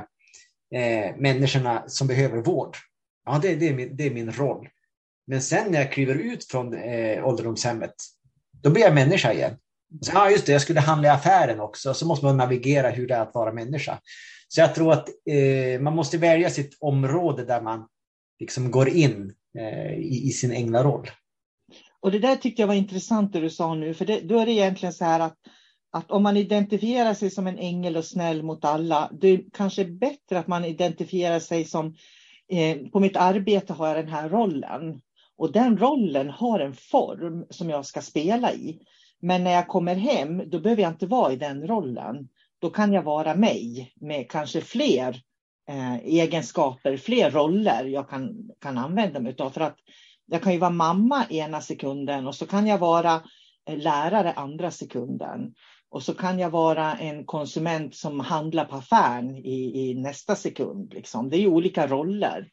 eh, 0.76 1.16
människorna 1.18 1.84
som 1.88 2.08
behöver 2.08 2.38
vård. 2.38 2.78
Ja, 3.26 3.40
det, 3.42 3.56
det, 3.56 3.70
är 3.70 3.74
min, 3.74 3.96
det 3.96 4.06
är 4.06 4.12
min 4.12 4.32
roll. 4.32 4.68
Men 5.28 5.42
sen 5.42 5.72
när 5.72 5.80
jag 5.80 5.92
kliver 5.92 6.16
ut 6.16 6.46
från 6.46 6.74
eh, 6.74 7.28
ålderdomshemmet, 7.28 7.94
då 8.64 8.70
blir 8.70 8.84
jag 8.84 8.96
människa 8.96 9.34
igen. 9.34 9.58
Så, 10.02 10.12
ja, 10.14 10.30
just 10.30 10.46
det, 10.46 10.52
jag 10.52 10.62
skulle 10.62 10.80
handla 10.80 11.08
i 11.08 11.12
affären 11.12 11.60
också. 11.60 11.94
Så 11.94 12.06
måste 12.06 12.26
man 12.26 12.38
navigera 12.38 12.90
hur 12.90 13.08
det 13.08 13.16
är 13.16 13.22
att 13.22 13.34
vara 13.34 13.54
människa. 13.54 14.00
Så 14.48 14.62
jag 14.62 14.76
tror 14.76 14.94
att 14.94 15.10
eh, 15.10 15.82
man 15.82 15.96
måste 15.96 16.18
välja 16.18 16.50
sitt 16.50 16.78
område 16.80 17.46
där 17.46 17.62
man 17.62 17.88
liksom 18.40 18.72
går 18.72 18.90
in 18.90 19.34
eh, 19.60 19.94
i, 19.94 20.28
i, 20.28 20.32
sin 20.32 20.52
änglaroll. 20.52 21.10
Och 22.02 22.12
det 22.12 22.20
där 22.20 22.36
tyckte 22.36 22.62
jag 22.62 22.68
var 22.68 22.76
intressant 22.76 23.34
det 23.34 23.40
du 23.40 23.50
sa 23.50 23.76
nu, 23.76 23.94
för 23.94 24.06
det, 24.06 24.20
då 24.20 24.40
är 24.40 24.46
det 24.46 24.52
egentligen 24.52 24.94
så 24.94 25.06
här 25.06 25.20
att, 25.20 25.38
att 25.92 26.12
om 26.12 26.24
man 26.24 26.38
identifierar 26.38 27.14
sig 27.14 27.30
som 27.30 27.48
en 27.48 27.58
ängel 27.58 27.98
och 27.98 28.06
snäll 28.06 28.44
mot 28.44 28.66
alla, 28.66 29.10
det 29.22 29.28
är 29.28 29.44
kanske 29.54 29.86
bättre 29.86 30.40
att 30.40 30.48
man 30.48 30.66
identifierar 30.66 31.40
sig 31.40 31.66
som 31.66 31.96
eh, 32.52 32.78
på 32.78 33.00
mitt 33.00 33.18
arbete 33.18 33.74
har 33.74 33.88
jag 33.88 33.98
den 33.98 34.14
här 34.14 34.30
rollen. 34.30 35.02
Och 35.38 35.52
den 35.52 35.78
rollen 35.78 36.30
har 36.30 36.60
en 36.60 36.74
form 36.74 37.46
som 37.50 37.70
jag 37.70 37.86
ska 37.86 38.02
spela 38.02 38.54
i. 38.54 38.80
Men 39.22 39.44
när 39.44 39.52
jag 39.52 39.68
kommer 39.68 39.96
hem, 39.96 40.50
då 40.50 40.60
behöver 40.60 40.82
jag 40.82 40.92
inte 40.92 41.08
vara 41.08 41.34
i 41.34 41.36
den 41.36 41.68
rollen. 41.68 42.30
Då 42.62 42.70
kan 42.70 42.94
jag 42.94 43.04
vara 43.04 43.36
mig 43.36 43.94
med 43.96 44.32
kanske 44.32 44.62
fler 44.62 45.22
eh, 45.70 45.96
egenskaper, 45.96 46.98
fler 46.98 47.32
roller 47.32 47.86
jag 47.86 48.10
kan, 48.10 48.50
kan 48.62 48.78
använda 48.78 49.20
mig 49.20 49.36
av. 49.40 49.50
För 49.50 49.62
att 49.62 49.78
jag 50.30 50.44
kan 50.44 50.54
ju 50.54 50.60
vara 50.60 50.72
mamma 50.72 51.26
ena 51.30 51.62
sekunden 51.62 52.28
och 52.28 52.36
så 52.36 52.46
kan 52.46 52.68
jag 52.68 52.78
vara 52.78 53.22
eh, 53.70 53.78
lärare 53.78 54.34
andra 54.34 54.72
sekunden. 54.72 55.54
Och 55.92 56.04
så 56.04 56.14
kan 56.14 56.40
jag 56.40 56.50
vara 56.50 56.98
en 56.98 57.26
konsument 57.26 57.96
som 57.96 58.20
handlar 58.20 58.66
på 58.66 58.76
affären 58.76 59.36
i, 59.36 59.90
i 59.90 59.94
nästa 59.94 60.36
sekund. 60.36 60.94
Liksom. 60.94 61.30
Det 61.30 61.38
är 61.38 61.40
ju 61.40 61.48
olika 61.48 61.88
roller. 61.88 62.50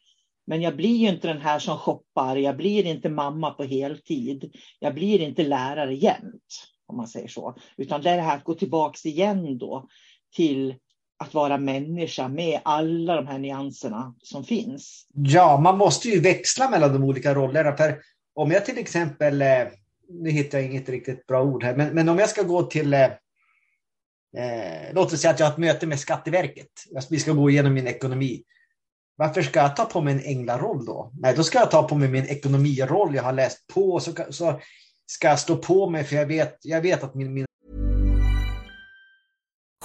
Men 0.47 0.61
jag 0.61 0.75
blir 0.75 0.97
ju 0.97 1.09
inte 1.09 1.27
den 1.27 1.41
här 1.41 1.59
som 1.59 1.77
shoppar, 1.77 2.35
jag 2.35 2.57
blir 2.57 2.85
inte 2.85 3.09
mamma 3.09 3.51
på 3.51 3.63
heltid. 3.63 4.55
Jag 4.79 4.93
blir 4.93 5.21
inte 5.21 5.43
lärare 5.43 5.95
jämt, 5.95 6.67
om 6.85 6.97
man 6.97 7.07
säger 7.07 7.27
så. 7.27 7.55
Utan 7.77 8.01
det 8.01 8.09
är 8.09 8.15
det 8.15 8.23
här 8.23 8.37
att 8.37 8.43
gå 8.43 8.53
tillbaks 8.53 9.05
igen 9.05 9.57
då 9.57 9.87
till 10.35 10.75
att 11.19 11.33
vara 11.33 11.57
människa 11.57 12.27
med 12.27 12.59
alla 12.63 13.15
de 13.15 13.27
här 13.27 13.37
nyanserna 13.37 14.15
som 14.21 14.43
finns. 14.43 15.07
Ja, 15.13 15.59
man 15.59 15.77
måste 15.77 16.09
ju 16.09 16.19
växla 16.19 16.69
mellan 16.69 16.93
de 16.93 17.03
olika 17.03 17.33
rollerna. 17.33 17.77
För 17.77 18.01
om 18.35 18.51
jag 18.51 18.65
till 18.65 18.77
exempel, 18.77 19.41
eh, 19.41 19.67
nu 20.09 20.29
hittar 20.29 20.57
jag 20.57 20.67
inget 20.67 20.89
riktigt 20.89 21.27
bra 21.27 21.43
ord 21.43 21.63
här, 21.63 21.75
men, 21.75 21.93
men 21.93 22.09
om 22.09 22.19
jag 22.19 22.29
ska 22.29 22.43
gå 22.43 22.63
till 22.63 22.93
eh, 22.93 23.03
eh 23.03 24.93
låt 24.93 25.13
oss 25.13 25.21
säga 25.21 25.33
att 25.33 25.39
jag 25.39 25.47
har 25.47 25.53
ett 25.53 25.57
möte 25.57 25.87
med 25.87 25.99
Skatteverket. 25.99 26.71
Vi 27.09 27.19
ska 27.19 27.31
gå 27.31 27.49
igenom 27.49 27.73
min 27.73 27.87
ekonomi. 27.87 28.43
Varför 29.15 29.41
ska 29.41 29.59
jag 29.59 29.75
ta 29.75 29.85
på 29.85 30.01
mig 30.01 30.13
en 30.13 30.23
änglaroll 30.23 30.85
då? 30.85 31.11
Nej, 31.19 31.33
då 31.35 31.43
ska 31.43 31.59
jag 31.59 31.71
ta 31.71 31.87
på 31.87 31.95
mig 31.95 32.09
min 32.09 32.25
ekonomiroll. 32.25 33.15
Jag 33.15 33.23
har 33.23 33.33
läst 33.33 33.67
på 33.67 33.99
så, 33.99 34.11
så 34.29 34.59
ska 35.05 35.27
jag 35.27 35.39
stå 35.39 35.55
på 35.55 35.89
mig 35.89 36.03
för 36.03 36.15
jag 36.15 36.25
vet, 36.25 36.57
jag 36.61 36.81
vet 36.81 37.03
att 37.03 37.15
min, 37.15 37.33
min 37.33 37.45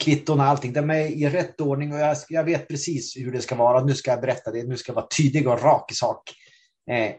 kvitton 0.00 0.40
och 0.40 0.46
allting. 0.46 0.72
De 0.72 0.90
är 0.90 1.06
i 1.06 1.28
rätt 1.28 1.60
ordning 1.60 1.92
och 1.92 1.98
jag, 1.98 2.16
jag 2.28 2.44
vet 2.44 2.68
precis 2.68 3.16
hur 3.16 3.32
det 3.32 3.40
ska 3.40 3.54
vara. 3.54 3.84
Nu 3.84 3.94
ska 3.94 4.10
jag 4.10 4.20
berätta 4.20 4.50
det. 4.50 4.62
Nu 4.62 4.76
ska 4.76 4.90
jag 4.90 4.94
vara 4.94 5.06
tydlig 5.16 5.48
och 5.48 5.62
rak 5.62 5.92
i 5.92 5.94
sak. 5.94 6.32
Eh, 6.90 7.12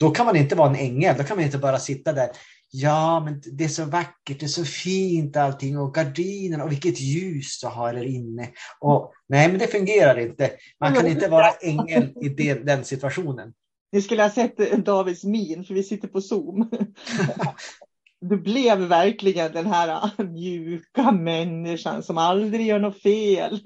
då 0.00 0.10
kan 0.10 0.26
man 0.26 0.36
inte 0.36 0.54
vara 0.54 0.70
en 0.70 0.76
ängel. 0.76 1.14
Då 1.18 1.24
kan 1.24 1.36
man 1.36 1.44
inte 1.44 1.58
bara 1.58 1.78
sitta 1.78 2.12
där. 2.12 2.30
Ja, 2.74 3.20
men 3.24 3.42
det 3.52 3.64
är 3.64 3.68
så 3.68 3.84
vackert, 3.84 4.40
det 4.40 4.46
är 4.46 4.48
så 4.48 4.64
fint 4.64 5.36
allting 5.36 5.78
och 5.78 5.94
gardinerna 5.94 6.64
och 6.64 6.72
vilket 6.72 7.00
ljus 7.00 7.60
du 7.60 7.66
har 7.66 7.92
där 7.92 8.04
inne. 8.04 8.48
Och, 8.80 9.12
nej, 9.28 9.48
men 9.48 9.58
det 9.58 9.66
fungerar 9.66 10.18
inte. 10.18 10.50
Man 10.80 10.94
kan 10.94 11.06
inte 11.06 11.28
vara 11.28 11.50
ängel 11.50 12.12
i 12.22 12.28
det, 12.28 12.54
den 12.54 12.84
situationen. 12.84 13.52
Ni 13.92 14.02
skulle 14.02 14.22
ha 14.22 14.30
sett 14.30 14.84
Davids 14.84 15.24
min, 15.24 15.64
för 15.64 15.74
vi 15.74 15.82
sitter 15.82 16.08
på 16.08 16.20
Zoom. 16.20 16.70
Du 18.24 18.36
blev 18.36 18.78
verkligen 18.78 19.52
den 19.52 19.66
här 19.66 20.10
mjuka 20.24 21.12
människan 21.12 22.02
som 22.02 22.18
aldrig 22.18 22.66
gör 22.66 22.78
något 22.78 23.02
fel. 23.02 23.60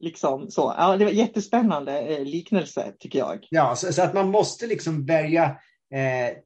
Liksom 0.00 0.50
så. 0.50 0.74
Ja, 0.78 0.96
det 0.96 1.04
var 1.04 1.12
jättespännande 1.12 2.00
eh, 2.00 2.24
liknelse 2.24 2.92
tycker 2.98 3.18
jag. 3.18 3.46
Ja, 3.50 3.76
så, 3.76 3.92
så 3.92 4.02
att 4.02 4.14
man 4.14 4.30
måste 4.30 4.66
liksom 4.66 5.06
välja 5.06 5.44
eh, 5.94 6.36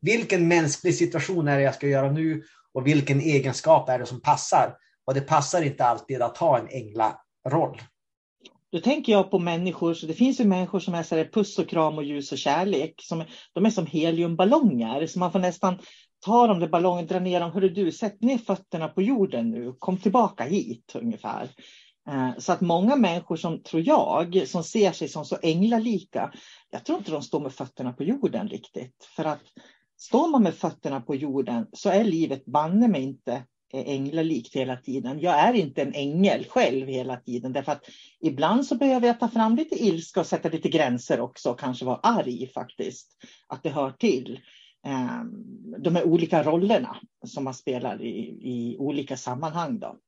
vilken 0.00 0.48
mänsklig 0.48 0.94
situation 0.94 1.48
är 1.48 1.56
det 1.56 1.62
jag 1.62 1.74
ska 1.74 1.88
göra 1.88 2.12
nu 2.12 2.42
och 2.74 2.86
vilken 2.86 3.20
egenskap 3.20 3.88
är 3.88 3.98
det 3.98 4.06
som 4.06 4.20
passar. 4.20 4.76
Och 5.06 5.14
det 5.14 5.20
passar 5.20 5.62
inte 5.62 5.84
alltid 5.84 6.22
att 6.22 6.38
ha 6.38 6.58
en 6.58 6.68
änglaroll. 6.68 7.82
Då 8.72 8.80
tänker 8.80 9.12
jag 9.12 9.30
på 9.30 9.38
människor, 9.38 9.94
så 9.94 10.06
det 10.06 10.14
finns 10.14 10.40
ju 10.40 10.44
människor 10.44 10.80
som 10.80 10.94
är 10.94 11.02
så 11.02 11.16
här 11.16 11.30
puss 11.32 11.58
och 11.58 11.68
kram 11.68 11.98
och 11.98 12.04
ljus 12.04 12.32
och 12.32 12.38
kärlek. 12.38 12.94
Som, 13.02 13.24
de 13.52 13.66
är 13.66 13.70
som 13.70 13.86
heliumballonger, 13.86 15.06
så 15.06 15.18
man 15.18 15.32
får 15.32 15.38
nästan 15.38 15.78
ta 16.20 16.46
de 16.46 16.60
där 16.60 16.68
ballongerna, 16.68 17.08
dra 17.08 17.20
ner 17.20 17.40
dem. 17.40 17.52
Hörru 17.52 17.68
du, 17.68 17.92
sätt 17.92 18.22
ner 18.22 18.38
fötterna 18.38 18.88
på 18.88 19.02
jorden 19.02 19.50
nu, 19.50 19.72
kom 19.78 19.98
tillbaka 19.98 20.44
hit 20.44 20.92
ungefär. 20.94 21.48
Eh, 22.08 22.30
så 22.38 22.52
att 22.52 22.60
många 22.60 22.96
människor 22.96 23.36
som, 23.36 23.62
tror 23.62 23.82
jag, 23.86 24.48
som 24.48 24.64
ser 24.64 24.92
sig 24.92 25.08
som 25.08 25.24
så 25.24 25.36
änglalika, 25.42 26.32
jag 26.70 26.84
tror 26.84 26.98
inte 26.98 27.10
de 27.10 27.22
står 27.22 27.40
med 27.40 27.52
fötterna 27.52 27.92
på 27.92 28.04
jorden 28.04 28.48
riktigt. 28.48 29.08
För 29.16 29.24
att 29.24 29.42
står 29.96 30.28
man 30.28 30.42
med 30.42 30.54
fötterna 30.54 31.00
på 31.00 31.14
jorden 31.14 31.66
så 31.72 31.90
är 31.90 32.04
livet 32.04 32.46
banne 32.46 32.88
mig 32.88 33.02
inte 33.02 33.32
eh, 33.72 33.88
änglalikt 33.88 34.56
hela 34.56 34.76
tiden. 34.76 35.20
Jag 35.20 35.38
är 35.38 35.52
inte 35.52 35.82
en 35.82 35.94
ängel 35.94 36.44
själv 36.48 36.88
hela 36.88 37.16
tiden 37.16 37.52
därför 37.52 37.72
att 37.72 37.84
ibland 38.20 38.66
så 38.66 38.74
behöver 38.74 39.06
jag 39.06 39.20
ta 39.20 39.28
fram 39.28 39.56
lite 39.56 39.84
ilska 39.84 40.20
och 40.20 40.26
sätta 40.26 40.48
lite 40.48 40.68
gränser 40.68 41.20
också 41.20 41.50
och 41.50 41.60
kanske 41.60 41.84
vara 41.84 42.00
arg 42.02 42.50
faktiskt. 42.54 43.16
Att 43.46 43.62
det 43.62 43.70
hör 43.70 43.90
till. 43.90 44.40
Ehm, 44.86 45.46
de 45.78 45.96
här 45.96 46.04
olika 46.04 46.42
rollerna 46.42 46.96
som 47.26 47.44
man 47.44 47.54
spelar 47.54 48.02
i, 48.02 48.18
i 48.42 48.76
olika 48.78 49.16
sammanhang. 49.16 49.78
Då. 49.78 49.98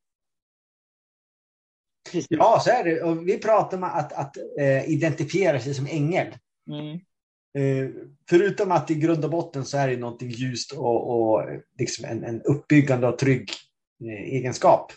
Ja, 2.29 2.61
så 2.65 2.71
är 2.71 2.85
det. 2.85 3.03
Och 3.03 3.29
vi 3.29 3.39
pratar 3.39 3.77
om 3.77 3.85
att, 3.85 4.13
att 4.13 4.37
äh, 4.61 4.91
identifiera 4.91 5.61
sig 5.61 5.75
som 5.75 5.87
ängel. 5.87 6.37
Mm. 6.71 7.01
Uh, 7.59 7.91
förutom 8.29 8.73
att 8.73 8.91
i 8.91 8.95
grund 8.95 9.25
och 9.25 9.31
botten 9.31 9.65
så 9.65 9.79
är 9.79 9.89
det 9.89 9.97
någonting 9.97 10.31
ljust 10.31 10.73
och, 10.73 11.11
och 11.11 11.45
liksom 11.79 12.05
en, 12.05 12.25
en 12.25 12.43
uppbyggande 12.43 13.09
och 13.09 13.19
trygg 13.19 13.51
uh, 14.05 14.35
egenskap. 14.35 14.93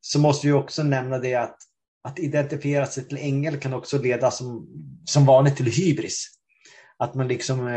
Så 0.00 0.18
måste 0.20 0.46
vi 0.46 0.52
också 0.52 0.82
nämna 0.82 1.18
det 1.18 1.34
att, 1.34 1.56
att 2.02 2.18
identifiera 2.18 2.86
sig 2.86 3.08
till 3.08 3.18
ängel 3.18 3.60
kan 3.60 3.74
också 3.74 3.98
leda 3.98 4.30
som, 4.30 4.68
som 5.04 5.26
vanligt 5.26 5.56
till 5.56 5.66
hybris. 5.66 6.30
Att 6.98 7.14
man 7.14 7.28
liksom 7.28 7.68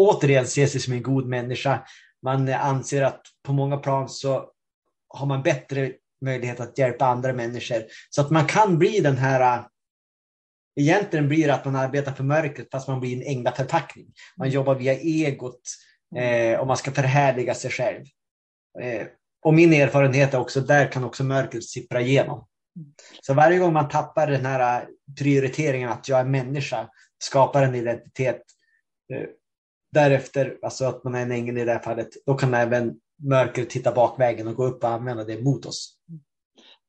återigen 0.00 0.46
ser 0.46 0.66
sig 0.66 0.80
som 0.80 0.92
en 0.92 1.02
god 1.02 1.26
människa. 1.26 1.84
Man 2.22 2.48
anser 2.48 3.02
att 3.02 3.22
på 3.42 3.52
många 3.52 3.76
plan 3.76 4.08
så 4.08 4.50
har 5.08 5.26
man 5.26 5.42
bättre 5.42 5.92
möjlighet 6.24 6.60
att 6.60 6.78
hjälpa 6.78 7.06
andra 7.06 7.32
människor. 7.32 7.82
Så 8.10 8.20
att 8.20 8.30
man 8.30 8.46
kan 8.46 8.78
bli 8.78 9.00
den 9.00 9.16
här 9.16 9.64
Egentligen 10.80 11.28
blir 11.28 11.46
det 11.46 11.54
att 11.54 11.64
man 11.64 11.76
arbetar 11.76 12.12
för 12.12 12.24
mörkret 12.24 12.68
fast 12.72 12.88
man 12.88 13.00
blir 13.00 13.16
en 13.16 13.36
änglaförpackning. 13.36 14.06
Man 14.36 14.46
mm. 14.46 14.54
jobbar 14.54 14.74
via 14.74 14.94
egot 14.94 15.60
eh, 16.16 16.60
och 16.60 16.66
man 16.66 16.76
ska 16.76 16.92
förhärliga 16.92 17.54
sig 17.54 17.70
själv. 17.70 18.04
Eh, 18.82 19.06
och 19.42 19.54
min 19.54 19.72
erfarenhet 19.72 20.34
är 20.34 20.40
också, 20.40 20.60
där 20.60 20.92
kan 20.92 21.04
också 21.04 21.24
mörkret 21.24 21.64
sippra 21.64 22.00
igenom. 22.00 22.46
Mm. 22.76 22.92
Så 23.22 23.34
varje 23.34 23.58
gång 23.58 23.72
man 23.72 23.88
tappar 23.88 24.26
den 24.26 24.46
här 24.46 24.88
prioriteringen 25.18 25.88
att 25.88 26.08
jag 26.08 26.20
är 26.20 26.24
människa, 26.24 26.88
skapar 27.18 27.62
en 27.62 27.74
identitet, 27.74 28.42
eh, 29.12 29.26
därefter, 29.92 30.58
alltså 30.62 30.84
att 30.84 31.04
man 31.04 31.14
är 31.14 31.22
en 31.22 31.32
ängel 31.32 31.58
i 31.58 31.64
det 31.64 31.72
här 31.72 31.82
fallet, 31.82 32.08
då 32.26 32.34
kan 32.34 32.54
även 32.54 32.94
mörkret 33.22 33.70
titta 33.70 33.92
bakvägen 33.92 34.48
och 34.48 34.54
gå 34.54 34.64
upp 34.64 34.84
och 34.84 34.90
använda 34.90 35.24
det 35.24 35.42
mot 35.42 35.66
oss. 35.66 35.96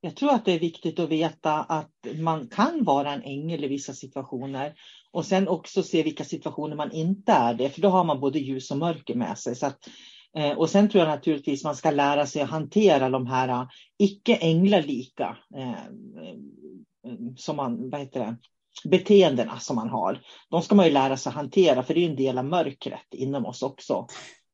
Jag 0.02 0.16
tror 0.16 0.34
att 0.34 0.46
det 0.46 0.52
är 0.52 0.60
viktigt 0.60 1.00
att 1.00 1.10
veta 1.10 1.54
att 1.54 1.92
man 2.20 2.48
kan 2.48 2.84
vara 2.84 3.14
en 3.14 3.22
ängel 3.22 3.64
i 3.64 3.68
vissa 3.68 3.94
situationer 3.94 4.74
och 5.12 5.26
sen 5.26 5.48
också 5.48 5.84
se 5.84 6.04
vilka 6.04 6.24
situationer 6.24 6.76
man 6.76 6.92
inte 6.92 7.32
är 7.32 7.54
det, 7.54 7.70
för 7.70 7.82
då 7.82 7.90
har 7.90 8.04
man 8.04 8.20
både 8.20 8.40
ljus 8.40 8.72
och 8.72 8.78
mörker 8.78 9.16
med 9.16 9.38
sig. 9.38 9.56
Så 9.56 9.66
att, 9.66 9.80
eh, 10.38 10.58
och 10.58 10.70
sen 10.70 10.90
tror 10.90 11.04
jag 11.04 11.12
naturligtvis 11.12 11.64
man 11.64 11.76
ska 11.76 11.92
lära 11.92 12.26
sig 12.26 12.42
att 12.42 12.50
hantera 12.50 13.10
de 13.10 13.28
här 13.28 13.50
eh, 13.50 13.68
icke 14.00 14.36
änglalika 14.36 15.38
eh, 15.56 15.70
eh, 15.72 16.38
som 17.36 17.56
man, 17.56 17.90
vad 17.90 18.00
heter 18.00 18.20
det, 18.20 18.38
beteendena 18.84 19.60
som 19.60 19.76
man 19.76 19.90
har. 19.90 20.22
De 20.50 20.62
ska 20.62 20.76
man 20.76 20.86
ju 20.86 20.92
lära 20.92 21.18
sig 21.18 21.30
att 21.30 21.36
hantera, 21.36 21.84
för 21.84 21.94
det 21.94 22.06
är 22.06 22.10
en 22.10 22.16
del 22.16 22.38
av 22.38 22.46
mörkret 22.46 23.14
inom 23.14 23.46
oss 23.46 23.64
också. 23.64 24.08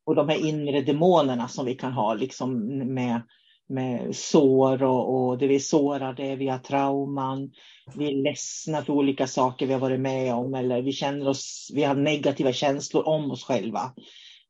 Och 0.05 0.15
de 0.15 0.29
här 0.29 0.45
inre 0.45 0.81
demonerna 0.81 1.47
som 1.47 1.65
vi 1.65 1.75
kan 1.75 1.91
ha 1.93 2.13
liksom 2.13 2.77
med, 2.93 3.21
med 3.69 4.15
sår 4.15 4.83
och, 4.83 5.15
och 5.15 5.37
det 5.37 5.47
vi 5.47 5.55
är 5.55 5.59
sårade, 5.59 6.35
vi 6.35 6.47
har 6.47 6.59
trauman, 6.59 7.51
vi 7.95 8.07
är 8.07 8.23
ledsna 8.23 8.81
för 8.81 8.93
olika 8.93 9.27
saker 9.27 9.65
vi 9.65 9.73
har 9.73 9.79
varit 9.79 9.99
med 9.99 10.33
om 10.33 10.53
eller 10.53 10.81
vi 10.81 10.91
känner 10.91 11.27
oss, 11.27 11.71
vi 11.73 11.83
har 11.83 11.95
negativa 11.95 12.53
känslor 12.53 13.07
om 13.07 13.31
oss 13.31 13.43
själva. 13.43 13.93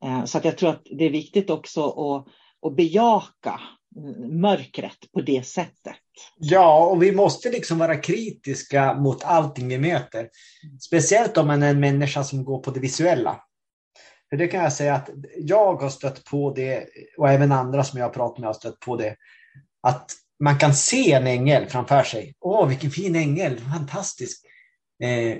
Eh, 0.04 0.24
så 0.24 0.38
att 0.38 0.46
jag 0.46 0.58
tror 0.58 0.70
att 0.70 0.88
det 0.98 1.06
är 1.06 1.10
viktigt 1.10 1.50
också 1.50 1.86
att, 1.88 2.28
att 2.68 2.76
bejaka 2.76 3.60
mörkret 4.30 5.12
på 5.14 5.22
det 5.22 5.48
sättet. 5.48 5.96
Ja, 6.38 6.86
och 6.86 7.04
vi 7.04 7.12
måste 7.12 7.50
liksom 7.50 7.80
vara 7.80 7.96
kritiska 7.96 8.94
mot 8.94 9.24
allting 9.24 9.68
vi 9.68 9.78
möter. 9.78 10.30
Speciellt 10.82 11.38
om 11.38 11.48
man 11.48 11.64
är 11.64 11.70
en 11.70 11.80
människa 11.80 12.24
som 12.24 12.44
går 12.44 12.60
på 12.60 12.72
det 12.72 12.80
visuella. 12.80 13.42
För 14.30 14.38
det 14.38 14.48
kan 14.48 14.64
jag 14.64 14.74
säga 14.74 14.96
att 14.96 15.10
jag 15.38 15.76
har 15.76 15.90
stött 15.90 16.24
på 16.24 16.54
det, 16.54 16.86
och 17.18 17.30
även 17.30 17.52
andra 17.52 17.84
som 17.84 18.00
jag 18.00 18.06
har 18.06 18.14
pratat 18.14 18.38
med 18.38 18.48
har 18.48 18.54
stött 18.54 18.80
på 18.80 18.96
det, 18.96 19.16
att 19.82 20.12
man 20.40 20.58
kan 20.58 20.74
se 20.74 21.12
en 21.12 21.28
ängel 21.28 21.66
framför 21.66 22.04
sig. 22.04 22.36
Åh, 22.40 22.68
vilken 22.68 22.92
fin 22.92 23.16
ängel, 23.16 23.60
fantastisk. 23.60 24.46
Eh, 25.04 25.38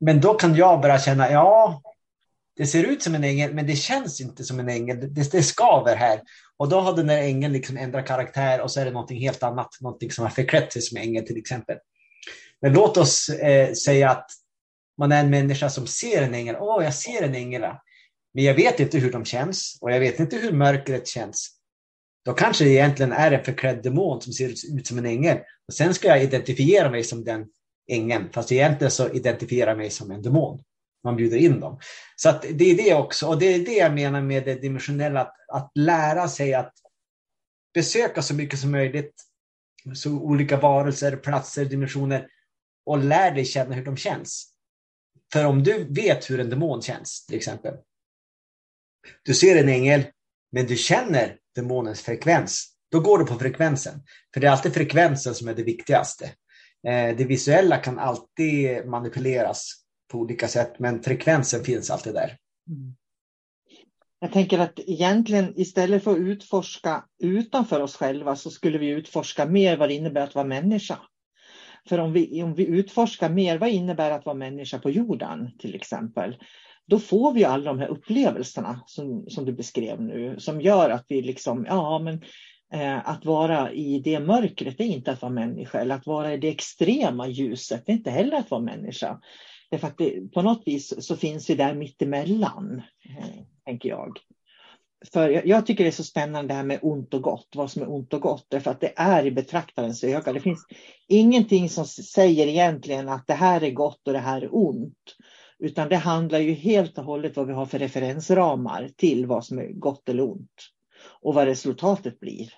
men 0.00 0.20
då 0.20 0.34
kan 0.34 0.54
jag 0.54 0.80
börja 0.80 0.98
känna, 0.98 1.30
ja, 1.30 1.82
det 2.56 2.66
ser 2.66 2.84
ut 2.84 3.02
som 3.02 3.14
en 3.14 3.24
ängel, 3.24 3.54
men 3.54 3.66
det 3.66 3.76
känns 3.76 4.20
inte 4.20 4.44
som 4.44 4.60
en 4.60 4.68
ängel. 4.68 5.00
Det, 5.00 5.32
det 5.32 5.42
skaver 5.42 5.96
här. 5.96 6.20
Och 6.56 6.68
då 6.68 6.80
har 6.80 6.96
den 6.96 7.06
där 7.06 7.22
ängeln 7.22 7.52
liksom 7.52 7.76
ändrat 7.76 8.06
karaktär 8.06 8.60
och 8.60 8.70
så 8.70 8.80
är 8.80 8.84
det 8.84 8.90
någonting 8.90 9.20
helt 9.20 9.42
annat, 9.42 9.68
någonting 9.80 10.10
som 10.10 10.24
har 10.24 10.30
förklätt 10.30 10.72
sig 10.72 10.82
som 10.82 10.96
ängel 10.96 11.26
till 11.26 11.36
exempel. 11.36 11.76
Men 12.62 12.72
låt 12.72 12.96
oss 12.96 13.28
eh, 13.28 13.72
säga 13.72 14.10
att 14.10 14.30
man 14.98 15.12
är 15.12 15.20
en 15.20 15.30
människa 15.30 15.70
som 15.70 15.86
ser 15.86 16.22
en 16.22 16.34
ängel. 16.34 16.56
Åh, 16.58 16.84
jag 16.84 16.94
ser 16.94 17.22
en 17.22 17.34
ängel. 17.34 17.62
men 18.34 18.44
jag 18.44 18.54
vet 18.54 18.80
inte 18.80 18.98
hur 18.98 19.12
de 19.12 19.24
känns 19.24 19.78
och 19.80 19.92
jag 19.92 20.00
vet 20.00 20.20
inte 20.20 20.36
hur 20.36 20.52
mörkret 20.52 21.08
känns. 21.08 21.50
Då 22.24 22.32
kanske 22.32 22.64
det 22.64 22.70
egentligen 22.70 23.12
är 23.12 23.32
en 23.32 23.44
förklädd 23.44 23.82
demon 23.82 24.20
som 24.20 24.32
ser 24.32 24.48
ut 24.48 24.86
som 24.86 24.98
en 24.98 25.06
ängel. 25.06 25.38
Och 25.68 25.74
sen 25.74 25.94
ska 25.94 26.08
jag 26.08 26.22
identifiera 26.22 26.90
mig 26.90 27.04
som 27.04 27.24
den 27.24 27.46
ängeln, 27.90 28.28
fast 28.32 28.52
egentligen 28.52 28.90
så 28.90 29.08
identifierar 29.08 29.70
jag 29.70 29.78
mig 29.78 29.90
som 29.90 30.10
en 30.10 30.22
demon. 30.22 30.62
Man 31.04 31.16
bjuder 31.16 31.36
in 31.36 31.60
dem. 31.60 31.80
Så 32.16 32.28
att 32.28 32.42
det 32.42 32.64
är 32.64 32.76
det 32.76 32.94
också, 32.94 33.26
och 33.26 33.38
det 33.38 33.46
är 33.46 33.58
det 33.58 33.74
jag 33.74 33.94
menar 33.94 34.22
med 34.22 34.44
det 34.44 34.54
dimensionella, 34.54 35.20
att, 35.20 35.34
att 35.52 35.72
lära 35.74 36.28
sig 36.28 36.54
att 36.54 36.72
besöka 37.74 38.22
så 38.22 38.34
mycket 38.34 38.58
som 38.58 38.70
möjligt, 38.70 39.14
så 39.94 40.10
olika 40.10 40.56
varelser, 40.56 41.16
platser, 41.16 41.64
dimensioner 41.64 42.28
och 42.86 42.98
lär 42.98 43.30
dig 43.34 43.44
känna 43.44 43.74
hur 43.74 43.84
de 43.84 43.96
känns. 43.96 44.50
För 45.32 45.44
om 45.44 45.62
du 45.62 45.86
vet 45.90 46.30
hur 46.30 46.40
en 46.40 46.50
demon 46.50 46.82
känns, 46.82 47.26
till 47.26 47.36
exempel. 47.36 47.74
Du 49.22 49.34
ser 49.34 49.56
en 49.56 49.68
ängel, 49.68 50.04
men 50.52 50.66
du 50.66 50.76
känner 50.76 51.36
demonens 51.54 52.02
frekvens. 52.02 52.70
Då 52.90 53.00
går 53.00 53.18
du 53.18 53.26
på 53.26 53.38
frekvensen. 53.38 54.02
För 54.34 54.40
det 54.40 54.46
är 54.46 54.50
alltid 54.50 54.74
frekvensen 54.74 55.34
som 55.34 55.48
är 55.48 55.54
det 55.54 55.62
viktigaste. 55.62 56.24
Eh, 56.88 57.16
det 57.16 57.24
visuella 57.24 57.76
kan 57.76 57.98
alltid 57.98 58.86
manipuleras 58.86 59.83
på 60.08 60.18
olika 60.18 60.48
sätt, 60.48 60.78
men 60.78 61.02
frekvensen 61.02 61.64
finns 61.64 61.90
alltid 61.90 62.14
där. 62.14 62.36
Mm. 62.68 62.94
Jag 64.20 64.32
tänker 64.32 64.58
att 64.58 64.78
egentligen 64.78 65.60
istället 65.60 66.04
för 66.04 66.12
att 66.12 66.18
utforska 66.18 67.04
utanför 67.22 67.80
oss 67.80 67.96
själva 67.96 68.36
så 68.36 68.50
skulle 68.50 68.78
vi 68.78 68.88
utforska 68.88 69.46
mer 69.46 69.76
vad 69.76 69.88
det 69.88 69.94
innebär 69.94 70.20
att 70.20 70.34
vara 70.34 70.46
människa. 70.46 70.98
För 71.88 71.98
om 71.98 72.12
vi, 72.12 72.42
om 72.42 72.54
vi 72.54 72.66
utforskar 72.66 73.28
mer 73.28 73.58
vad 73.58 73.68
innebär 73.68 74.10
att 74.10 74.26
vara 74.26 74.36
människa 74.36 74.78
på 74.78 74.90
jorden 74.90 75.50
till 75.58 75.74
exempel, 75.74 76.36
då 76.86 76.98
får 76.98 77.32
vi 77.32 77.44
alla 77.44 77.64
de 77.64 77.78
här 77.78 77.88
upplevelserna 77.88 78.80
som, 78.86 79.24
som 79.28 79.44
du 79.44 79.52
beskrev 79.52 80.02
nu, 80.02 80.36
som 80.38 80.60
gör 80.60 80.90
att 80.90 81.04
vi 81.08 81.22
liksom, 81.22 81.64
ja 81.68 81.98
men 81.98 82.22
eh, 82.72 83.08
att 83.08 83.24
vara 83.24 83.72
i 83.72 83.98
det 83.98 84.20
mörkret 84.20 84.80
är 84.80 84.84
inte 84.84 85.12
att 85.12 85.22
vara 85.22 85.32
människa, 85.32 85.80
eller 85.80 85.94
att 85.94 86.06
vara 86.06 86.34
i 86.34 86.36
det 86.36 86.48
extrema 86.48 87.28
ljuset 87.28 87.88
är 87.88 87.92
inte 87.92 88.10
heller 88.10 88.36
att 88.36 88.50
vara 88.50 88.60
människa. 88.60 89.20
Därför 89.74 89.86
att 89.86 89.98
det, 89.98 90.32
på 90.32 90.42
något 90.42 90.62
vis 90.66 91.06
så 91.06 91.16
finns 91.16 91.50
vi 91.50 91.54
där 91.54 91.74
mittemellan, 91.74 92.82
eh, 93.08 93.44
tänker 93.64 93.88
jag. 93.88 94.18
För 95.12 95.28
jag, 95.28 95.46
jag, 95.46 95.66
tycker 95.66 95.84
det 95.84 95.90
är 95.90 95.92
så 95.92 96.04
spännande 96.04 96.48
det 96.48 96.56
här 96.56 96.64
med 96.64 96.78
ont 96.82 97.14
och 97.14 97.22
gott, 97.22 97.48
vad 97.54 97.70
som 97.70 97.82
är 97.82 97.90
ont 97.90 98.14
och 98.14 98.20
gott, 98.20 98.46
därför 98.48 98.70
att 98.70 98.80
det 98.80 98.92
är 98.96 99.26
i 99.26 99.30
betraktarens 99.30 100.04
öga. 100.04 100.32
Det 100.32 100.40
finns 100.40 100.66
ingenting 101.08 101.68
som 101.68 101.86
säger 101.86 102.46
egentligen 102.46 103.08
att 103.08 103.26
det 103.26 103.34
här 103.34 103.62
är 103.62 103.70
gott 103.70 104.06
och 104.06 104.12
det 104.12 104.18
här 104.18 104.42
är 104.42 104.48
ont. 104.54 105.16
Utan 105.58 105.88
det 105.88 105.96
handlar 105.96 106.38
ju 106.38 106.52
helt 106.52 106.98
och 106.98 107.04
hållet 107.04 107.36
vad 107.36 107.46
vi 107.46 107.52
har 107.52 107.66
för 107.66 107.78
referensramar 107.78 108.90
till 108.96 109.26
vad 109.26 109.44
som 109.44 109.58
är 109.58 109.72
gott 109.72 110.08
eller 110.08 110.22
ont. 110.22 110.62
Och 111.20 111.34
vad 111.34 111.44
resultatet 111.44 112.20
blir. 112.20 112.52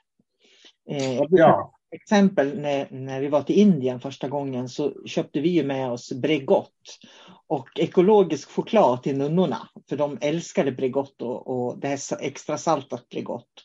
Eh, 0.90 1.22
ja. 1.30 1.75
Exempel 1.90 2.58
när, 2.60 2.90
när 2.90 3.20
vi 3.20 3.28
var 3.28 3.42
till 3.42 3.58
Indien 3.58 4.00
första 4.00 4.28
gången 4.28 4.68
så 4.68 5.06
köpte 5.06 5.40
vi 5.40 5.48
ju 5.48 5.64
med 5.64 5.90
oss 5.90 6.12
Bregott 6.12 6.98
och 7.46 7.80
ekologisk 7.80 8.50
choklad 8.50 9.02
till 9.02 9.18
nunnorna. 9.18 9.68
För 9.88 9.96
de 9.96 10.18
älskade 10.20 10.72
Bregott 10.72 11.22
och, 11.22 11.46
och 11.46 11.78
det 11.78 11.88
här 11.88 11.98
extra 12.20 12.58
saltat 12.58 13.08
Bregott. 13.08 13.64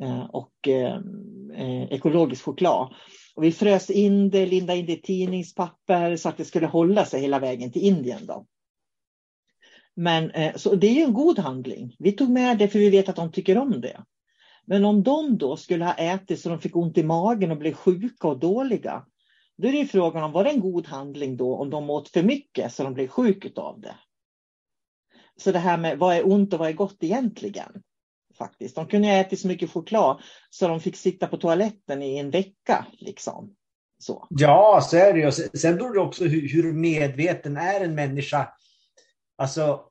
Eh, 0.00 0.24
och 0.24 0.68
eh, 0.68 0.96
eh, 1.54 1.92
ekologisk 1.92 2.44
choklad. 2.44 2.94
Och 3.34 3.44
vi 3.44 3.52
frös 3.52 3.90
in 3.90 4.30
det, 4.30 4.46
lindade 4.46 4.78
in 4.78 4.86
det 4.86 4.92
i 4.92 5.02
tidningspapper 5.02 6.16
så 6.16 6.28
att 6.28 6.36
det 6.36 6.44
skulle 6.44 6.66
hålla 6.66 7.04
sig 7.04 7.20
hela 7.20 7.38
vägen 7.38 7.72
till 7.72 7.82
Indien. 7.82 8.26
Då. 8.26 8.46
Men, 9.96 10.30
eh, 10.30 10.56
så 10.56 10.74
det 10.74 10.86
är 10.86 10.94
ju 10.94 11.02
en 11.02 11.12
god 11.12 11.38
handling. 11.38 11.96
Vi 11.98 12.12
tog 12.12 12.30
med 12.30 12.58
det 12.58 12.68
för 12.68 12.78
vi 12.78 12.90
vet 12.90 13.08
att 13.08 13.16
de 13.16 13.32
tycker 13.32 13.58
om 13.58 13.80
det. 13.80 14.02
Men 14.68 14.84
om 14.84 15.02
de 15.02 15.38
då 15.38 15.56
skulle 15.56 15.84
ha 15.84 15.94
ätit 15.94 16.40
så 16.40 16.48
de 16.48 16.60
fick 16.60 16.76
ont 16.76 16.98
i 16.98 17.02
magen 17.02 17.50
och 17.50 17.58
blev 17.58 17.72
sjuka 17.72 18.28
och 18.28 18.38
dåliga, 18.38 19.06
då 19.56 19.68
är 19.68 19.72
det 19.72 19.86
frågan 19.86 20.22
om 20.22 20.32
var 20.32 20.44
det 20.44 20.50
en 20.50 20.60
god 20.60 20.86
handling 20.86 21.36
då 21.36 21.56
om 21.56 21.70
de 21.70 21.90
åt 21.90 22.08
för 22.08 22.22
mycket 22.22 22.72
så 22.72 22.82
de 22.82 22.94
blev 22.94 23.08
sjuka 23.08 23.60
av 23.60 23.80
det. 23.80 23.94
Så 25.36 25.52
det 25.52 25.58
här 25.58 25.78
med 25.78 25.98
vad 25.98 26.16
är 26.16 26.26
ont 26.28 26.52
och 26.52 26.58
vad 26.58 26.68
är 26.68 26.72
gott 26.72 26.96
egentligen? 27.00 27.82
Faktiskt. 28.38 28.74
De 28.74 28.86
kunde 28.86 29.08
ha 29.08 29.14
ätit 29.14 29.40
så 29.40 29.48
mycket 29.48 29.70
choklad 29.70 30.22
så 30.50 30.68
de 30.68 30.80
fick 30.80 30.96
sitta 30.96 31.26
på 31.26 31.36
toaletten 31.36 32.02
i 32.02 32.18
en 32.18 32.30
vecka. 32.30 32.86
Liksom. 32.92 33.54
Så. 33.98 34.26
Ja, 34.30 34.80
så 34.82 34.96
är 34.96 35.12
det 35.12 35.20
ju. 35.20 35.32
Sen 35.32 35.76
beror 35.76 35.94
det 35.94 36.00
också 36.00 36.24
hur, 36.24 36.48
hur 36.48 36.72
medveten 36.72 37.56
är 37.56 37.80
en 37.80 37.94
människa. 37.94 38.48
Alltså, 39.36 39.84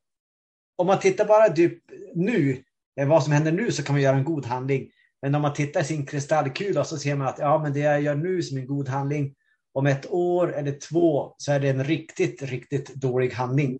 om 0.75 0.87
man 0.87 0.99
tittar 0.99 1.25
bara 1.25 1.49
typ 1.49 1.83
nu, 2.15 2.63
vad 3.05 3.23
som 3.23 3.33
händer 3.33 3.51
nu, 3.51 3.71
så 3.71 3.83
kan 3.83 3.95
man 3.95 4.01
göra 4.01 4.15
en 4.15 4.23
god 4.23 4.45
handling. 4.45 4.91
Men 5.21 5.35
om 5.35 5.41
man 5.41 5.53
tittar 5.53 5.81
i 5.81 5.83
sin 5.83 6.05
kristallkula 6.05 6.83
så 6.83 6.97
ser 6.97 7.15
man 7.15 7.27
att 7.27 7.39
ja, 7.39 7.59
men 7.63 7.73
det 7.73 7.79
jag 7.79 8.01
gör 8.01 8.15
nu 8.15 8.43
som 8.43 8.57
en 8.57 8.67
god 8.67 8.89
handling, 8.89 9.35
om 9.73 9.85
ett 9.85 10.11
år 10.11 10.53
eller 10.55 10.71
två 10.71 11.35
så 11.37 11.51
är 11.51 11.59
det 11.59 11.69
en 11.69 11.83
riktigt, 11.83 12.41
riktigt 12.41 12.95
dålig 12.95 13.31
handling. 13.31 13.79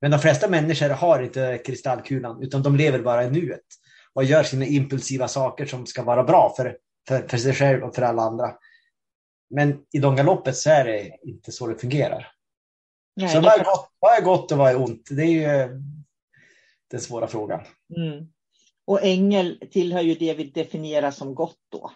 Men 0.00 0.10
de 0.10 0.20
flesta 0.20 0.48
människor 0.48 0.88
har 0.88 1.22
inte 1.22 1.58
kristallkulan, 1.64 2.42
utan 2.42 2.62
de 2.62 2.76
lever 2.76 2.98
bara 2.98 3.24
i 3.24 3.30
nuet 3.30 3.64
och 4.12 4.24
gör 4.24 4.42
sina 4.42 4.66
impulsiva 4.66 5.28
saker 5.28 5.66
som 5.66 5.86
ska 5.86 6.02
vara 6.02 6.24
bra 6.24 6.54
för, 6.56 6.76
för, 7.08 7.28
för 7.28 7.36
sig 7.36 7.54
själv 7.54 7.82
och 7.82 7.94
för 7.94 8.02
alla 8.02 8.22
andra. 8.22 8.54
Men 9.50 9.80
i 9.92 9.98
långa 9.98 10.22
loppet 10.22 10.56
så 10.56 10.70
är 10.70 10.84
det 10.84 11.18
inte 11.22 11.52
så 11.52 11.66
det 11.66 11.78
fungerar. 11.78 12.32
Nej, 13.16 13.28
så 13.28 13.40
vad 13.40 13.60
är, 13.60 13.64
gott, 13.64 13.90
vad 13.98 14.18
är 14.18 14.22
gott 14.22 14.52
och 14.52 14.58
vad 14.58 14.70
är 14.70 14.80
ont? 14.80 15.08
Det 15.10 15.22
är 15.22 15.66
ju 15.66 15.82
den 16.90 17.00
svåra 17.00 17.26
frågan. 17.26 17.60
Mm. 17.96 18.28
Och 18.88 19.02
ängel 19.02 19.58
tillhör 19.70 20.00
ju 20.00 20.14
det 20.14 20.34
vi 20.34 20.44
definierar 20.44 21.10
som 21.10 21.34
gott 21.34 21.58
då. 21.72 21.90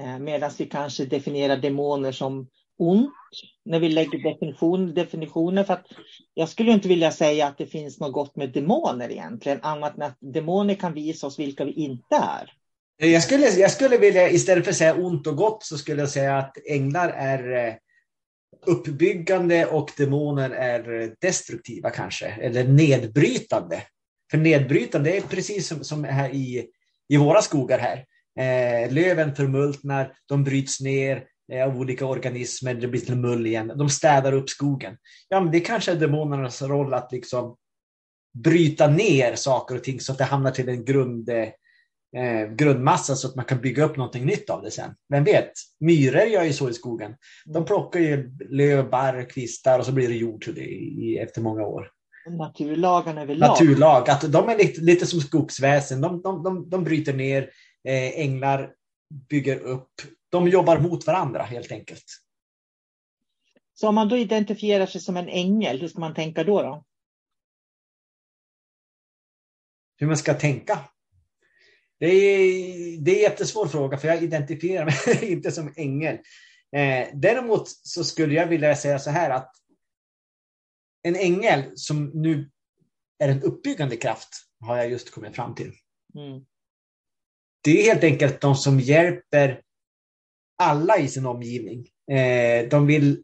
Eh, 0.00 0.18
medan 0.18 0.50
vi 0.58 0.66
kanske 0.66 1.04
definierar 1.04 1.56
demoner 1.56 2.12
som 2.12 2.48
ont 2.78 3.10
när 3.64 3.80
vi 3.80 3.88
lägger 3.88 4.32
definition, 4.32 4.94
definitioner. 4.94 5.64
För 5.64 5.74
att 5.74 5.86
jag 6.34 6.48
skulle 6.48 6.72
inte 6.72 6.88
vilja 6.88 7.12
säga 7.12 7.46
att 7.46 7.58
det 7.58 7.66
finns 7.66 8.00
något 8.00 8.12
gott 8.12 8.36
med 8.36 8.52
demoner 8.52 9.10
egentligen, 9.10 9.58
annat 9.62 9.96
än 9.96 10.02
att 10.02 10.16
demoner 10.20 10.74
kan 10.74 10.94
visa 10.94 11.26
oss 11.26 11.38
vilka 11.38 11.64
vi 11.64 11.72
inte 11.72 12.16
är. 12.16 12.52
Jag 12.96 13.22
skulle, 13.22 13.46
jag 13.46 13.70
skulle 13.70 13.98
vilja, 13.98 14.30
istället 14.30 14.64
för 14.64 14.70
att 14.70 14.76
säga 14.76 14.94
ont 14.94 15.26
och 15.26 15.36
gott, 15.36 15.62
så 15.62 15.78
skulle 15.78 16.02
jag 16.02 16.10
säga 16.10 16.38
att 16.38 16.56
änglar 16.70 17.08
är 17.08 17.68
eh, 17.68 17.74
uppbyggande 18.66 19.66
och 19.66 19.92
demoner 19.96 20.50
är 20.50 21.14
destruktiva 21.20 21.90
kanske, 21.90 22.26
eller 22.26 22.64
nedbrytande. 22.64 23.82
För 24.30 24.38
nedbrytande 24.38 25.16
är 25.16 25.20
precis 25.20 25.68
som, 25.68 25.84
som 25.84 26.04
här 26.04 26.34
i, 26.34 26.66
i 27.08 27.16
våra 27.16 27.42
skogar 27.42 27.78
här. 27.78 28.04
Eh, 28.38 28.92
löven 28.92 29.34
förmultnar, 29.34 30.12
de 30.26 30.44
bryts 30.44 30.80
ner 30.80 31.24
eh, 31.52 31.64
av 31.64 31.80
olika 31.80 32.06
organismer, 32.06 32.74
det 32.74 32.88
blir 32.88 33.00
till 33.00 33.16
mull 33.16 33.46
igen. 33.46 33.72
De 33.76 33.88
städar 33.88 34.32
upp 34.32 34.50
skogen. 34.50 34.96
Ja, 35.28 35.40
men 35.40 35.52
det 35.52 35.60
kanske 35.60 35.92
är 35.92 35.96
demonernas 35.96 36.62
roll 36.62 36.94
att 36.94 37.12
liksom 37.12 37.56
bryta 38.44 38.86
ner 38.86 39.34
saker 39.34 39.74
och 39.74 39.84
ting 39.84 40.00
så 40.00 40.12
att 40.12 40.18
det 40.18 40.24
hamnar 40.24 40.50
till 40.50 40.68
en 40.68 40.84
grund, 40.84 41.28
eh, 41.28 42.48
grundmassa 42.56 43.14
så 43.14 43.28
att 43.28 43.36
man 43.36 43.44
kan 43.44 43.60
bygga 43.60 43.84
upp 43.84 43.96
någonting 43.96 44.26
nytt 44.26 44.50
av 44.50 44.62
det 44.62 44.70
sen. 44.70 44.94
Vem 45.08 45.24
vet? 45.24 45.52
Myror 45.80 46.22
gör 46.22 46.44
ju 46.44 46.52
så 46.52 46.70
i 46.70 46.74
skogen. 46.74 47.14
De 47.44 47.64
plockar 47.64 48.00
ju 48.00 48.36
löv, 48.50 48.90
barr, 48.90 49.30
kvistar 49.30 49.78
och 49.78 49.86
så 49.86 49.92
blir 49.92 50.08
det 50.08 50.14
jord 50.14 50.44
till 50.44 50.54
det 50.54 50.64
i, 50.64 51.18
efter 51.18 51.40
många 51.40 51.62
år. 51.62 51.90
Naturlagarna 52.26 53.22
överlag. 53.22 53.48
Naturlag, 53.48 54.10
att 54.10 54.32
de 54.32 54.48
är 54.48 54.58
lite, 54.58 54.80
lite 54.80 55.06
som 55.06 55.20
skogsväsen. 55.20 56.00
De, 56.00 56.22
de, 56.22 56.42
de, 56.42 56.70
de 56.70 56.84
bryter 56.84 57.14
ner, 57.14 57.42
eh, 57.84 58.20
änglar 58.20 58.72
bygger 59.28 59.58
upp. 59.58 59.90
De 60.28 60.48
jobbar 60.48 60.78
mot 60.78 61.06
varandra 61.06 61.42
helt 61.42 61.72
enkelt. 61.72 62.04
Så 63.74 63.88
om 63.88 63.94
man 63.94 64.08
då 64.08 64.16
identifierar 64.16 64.86
sig 64.86 65.00
som 65.00 65.16
en 65.16 65.28
ängel, 65.28 65.80
hur 65.80 65.88
ska 65.88 66.00
man 66.00 66.14
tänka 66.14 66.44
då? 66.44 66.62
då? 66.62 66.84
Hur 69.96 70.06
man 70.06 70.16
ska 70.16 70.34
tänka? 70.34 70.78
Det 71.98 72.06
är, 72.06 72.98
det 72.98 73.10
är 73.10 73.16
en 73.16 73.22
jättesvår 73.22 73.66
fråga 73.66 73.98
för 73.98 74.08
jag 74.08 74.22
identifierar 74.22 74.84
mig 74.84 75.30
inte 75.32 75.52
som 75.52 75.72
ängel. 75.76 76.18
Eh, 76.76 77.08
däremot 77.14 77.68
så 77.68 78.04
skulle 78.04 78.34
jag 78.34 78.46
vilja 78.46 78.76
säga 78.76 78.98
så 78.98 79.10
här 79.10 79.30
att 79.30 79.52
en 81.06 81.16
ängel 81.16 81.62
som 81.74 82.10
nu 82.14 82.50
är 83.18 83.28
en 83.28 83.42
uppbyggande 83.42 83.96
kraft 83.96 84.28
har 84.60 84.76
jag 84.76 84.90
just 84.90 85.10
kommit 85.10 85.36
fram 85.36 85.54
till. 85.54 85.72
Mm. 86.14 86.44
Det 87.64 87.80
är 87.80 87.84
helt 87.84 88.04
enkelt 88.04 88.40
de 88.40 88.54
som 88.54 88.80
hjälper 88.80 89.60
alla 90.62 90.98
i 90.98 91.08
sin 91.08 91.26
omgivning. 91.26 91.88
Eh, 92.10 92.68
de 92.68 92.86
vill, 92.86 93.22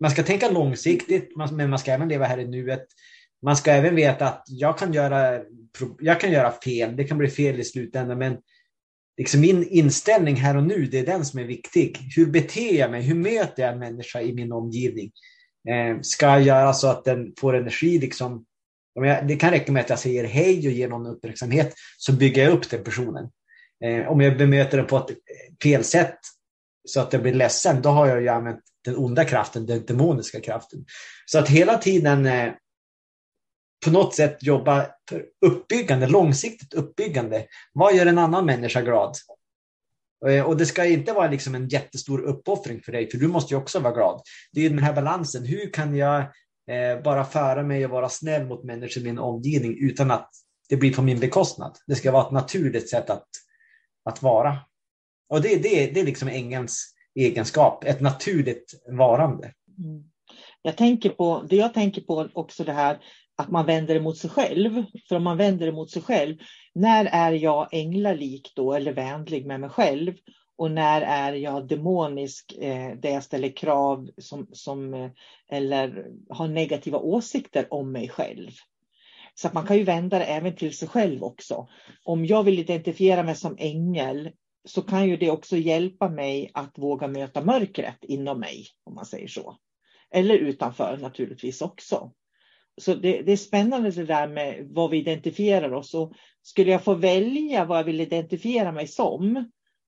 man 0.00 0.10
ska 0.10 0.22
tänka 0.22 0.50
långsiktigt, 0.50 1.36
men 1.52 1.70
man 1.70 1.78
ska 1.78 1.92
även 1.92 2.08
leva 2.08 2.24
här 2.26 2.38
i 2.38 2.48
nuet. 2.48 2.86
Man 3.42 3.56
ska 3.56 3.70
även 3.70 3.94
veta 3.94 4.28
att 4.28 4.44
jag 4.46 4.78
kan 4.78 4.92
göra, 4.92 5.42
jag 6.00 6.20
kan 6.20 6.32
göra 6.32 6.52
fel, 6.52 6.96
det 6.96 7.04
kan 7.04 7.18
bli 7.18 7.28
fel 7.28 7.60
i 7.60 7.64
slutändan, 7.64 8.18
men 8.18 8.38
liksom 9.16 9.40
min 9.40 9.68
inställning 9.68 10.36
här 10.36 10.56
och 10.56 10.64
nu, 10.64 10.86
det 10.86 10.98
är 10.98 11.06
den 11.06 11.24
som 11.24 11.40
är 11.40 11.44
viktig. 11.44 11.98
Hur 12.16 12.26
beter 12.26 12.74
jag 12.74 12.90
mig? 12.90 13.02
Hur 13.02 13.14
möter 13.14 13.62
jag 13.62 13.72
en 13.72 13.78
människa 13.78 14.20
i 14.20 14.34
min 14.34 14.52
omgivning? 14.52 15.12
Eh, 15.68 16.00
ska 16.02 16.26
jag 16.26 16.42
göra 16.42 16.72
så 16.72 16.88
att 16.88 17.04
den 17.04 17.32
får 17.40 17.56
energi 17.56 17.98
liksom 17.98 18.44
Om 18.94 19.04
jag, 19.04 19.28
det 19.28 19.36
kan 19.36 19.50
räcka 19.50 19.72
med 19.72 19.80
att 19.80 19.90
jag 19.90 19.98
säger 19.98 20.24
hej 20.24 20.56
och 20.66 20.72
ger 20.72 20.88
någon 20.88 21.06
uppmärksamhet 21.06 21.74
så 21.98 22.12
bygger 22.12 22.44
jag 22.44 22.52
upp 22.52 22.70
den 22.70 22.84
personen. 22.84 23.30
Eh, 23.84 24.08
om 24.08 24.20
jag 24.20 24.38
bemöter 24.38 24.76
den 24.76 24.86
på 24.86 24.96
ett 24.96 25.10
eh, 25.10 25.16
fel 25.62 25.84
sätt 25.84 26.18
så 26.84 27.00
att 27.00 27.10
den 27.10 27.22
blir 27.22 27.34
ledsen, 27.34 27.82
då 27.82 27.88
har 27.88 28.06
jag 28.06 28.22
ju 28.22 28.28
använt 28.28 28.60
den 28.84 28.96
onda 28.96 29.24
kraften, 29.24 29.66
den 29.66 29.84
demoniska 29.86 30.40
kraften. 30.40 30.84
Så 31.26 31.38
att 31.38 31.48
hela 31.48 31.78
tiden 31.78 32.26
eh, 32.26 32.52
på 33.84 33.90
något 33.90 34.14
sätt 34.14 34.42
jobba 34.42 34.86
för 35.08 35.24
uppbyggande, 35.46 36.06
långsiktigt 36.06 36.74
uppbyggande. 36.74 37.46
Vad 37.72 37.96
gör 37.96 38.06
en 38.06 38.18
annan 38.18 38.46
människa 38.46 38.80
glad? 38.80 39.16
Eh, 40.26 40.44
och 40.44 40.56
det 40.56 40.66
ska 40.66 40.84
inte 40.84 41.12
vara 41.12 41.30
liksom 41.30 41.54
en 41.54 41.68
jättestor 41.68 42.20
uppoffring 42.20 42.80
för 42.82 42.92
dig, 42.92 43.10
för 43.10 43.18
du 43.18 43.28
måste 43.28 43.54
ju 43.54 43.60
också 43.60 43.80
vara 43.80 43.94
glad. 43.94 44.22
Det 44.52 44.66
är 44.66 44.70
den 44.70 44.78
här 44.78 44.92
balansen. 44.92 45.44
Hur 45.44 45.72
kan 45.72 45.96
jag 45.96 46.20
eh, 46.70 47.02
bara 47.04 47.24
föra 47.24 47.62
mig 47.62 47.84
och 47.84 47.90
vara 47.90 48.08
snäll 48.08 48.46
mot 48.46 48.64
människor 48.64 49.02
i 49.02 49.04
min 49.04 49.18
omgivning 49.18 49.76
utan 49.80 50.10
att 50.10 50.30
det 50.68 50.76
blir 50.76 50.94
på 50.94 51.02
min 51.02 51.20
bekostnad? 51.20 51.76
Det 51.86 51.94
ska 51.94 52.12
vara 52.12 52.26
ett 52.26 52.32
naturligt 52.32 52.90
sätt 52.90 53.10
att, 53.10 53.28
att 54.04 54.22
vara. 54.22 54.58
Och 55.28 55.42
det, 55.42 55.62
det, 55.62 55.86
det 55.86 56.00
är 56.00 56.04
liksom 56.04 56.28
ängelns 56.28 56.94
egenskap, 57.14 57.84
ett 57.84 58.00
naturligt 58.00 58.74
varande. 58.88 59.52
Mm. 59.78 60.04
Jag 60.62 60.76
tänker 60.76 61.10
på, 61.10 61.46
det 61.48 61.56
jag 61.56 61.74
tänker 61.74 62.00
på 62.00 62.28
också 62.32 62.64
det 62.64 62.72
här 62.72 62.98
att 63.38 63.50
man 63.50 63.66
vänder 63.66 63.94
det 63.94 64.00
mot 64.00 64.18
sig 64.18 64.30
själv. 64.30 64.84
För 65.08 65.16
om 65.16 65.22
man 65.22 65.36
vänder 65.36 65.66
det 65.66 65.72
mot 65.72 65.90
sig 65.90 66.02
själv, 66.02 66.36
när 66.74 67.04
är 67.04 67.32
jag 67.32 67.68
änglalik 67.72 68.52
då 68.56 68.72
eller 68.72 68.92
vänlig 68.92 69.46
med 69.46 69.60
mig 69.60 69.70
själv? 69.70 70.14
Och 70.56 70.70
när 70.70 71.02
är 71.02 71.32
jag 71.32 71.68
demonisk 71.68 72.56
eh, 72.60 72.96
där 72.96 73.10
jag 73.10 73.24
ställer 73.24 73.56
krav 73.56 74.10
som, 74.18 74.48
som, 74.52 74.94
eh, 74.94 75.10
eller 75.50 76.06
har 76.28 76.48
negativa 76.48 76.98
åsikter 76.98 77.74
om 77.74 77.92
mig 77.92 78.08
själv? 78.08 78.50
Så 79.34 79.46
att 79.46 79.54
man 79.54 79.66
kan 79.66 79.76
ju 79.76 79.84
vända 79.84 80.18
det 80.18 80.24
även 80.24 80.56
till 80.56 80.76
sig 80.76 80.88
själv 80.88 81.22
också. 81.24 81.68
Om 82.04 82.26
jag 82.26 82.42
vill 82.42 82.58
identifiera 82.58 83.22
mig 83.22 83.34
som 83.34 83.56
ängel 83.58 84.30
så 84.64 84.82
kan 84.82 85.08
ju 85.08 85.16
det 85.16 85.30
också 85.30 85.56
hjälpa 85.56 86.08
mig 86.08 86.50
att 86.54 86.78
våga 86.78 87.08
möta 87.08 87.44
mörkret 87.44 87.98
inom 88.02 88.40
mig, 88.40 88.66
om 88.84 88.94
man 88.94 89.06
säger 89.06 89.28
så. 89.28 89.56
Eller 90.10 90.34
utanför 90.34 90.98
naturligtvis 91.00 91.62
också. 91.62 92.12
Så 92.78 92.94
det, 92.94 93.22
det, 93.22 93.32
är 93.32 93.36
spännande 93.36 93.90
det 93.90 94.04
där 94.04 94.28
med 94.28 94.68
vad 94.70 94.90
vi 94.90 94.98
identifierar 94.98 95.72
oss. 95.72 95.94
Och 95.94 96.12
skulle 96.42 96.70
jag 96.70 96.84
få 96.84 96.94
välja 96.94 97.64
vad 97.64 97.78
jag 97.78 97.84
vill 97.84 98.00
identifiera 98.00 98.72
mig 98.72 98.86
som, 98.86 99.36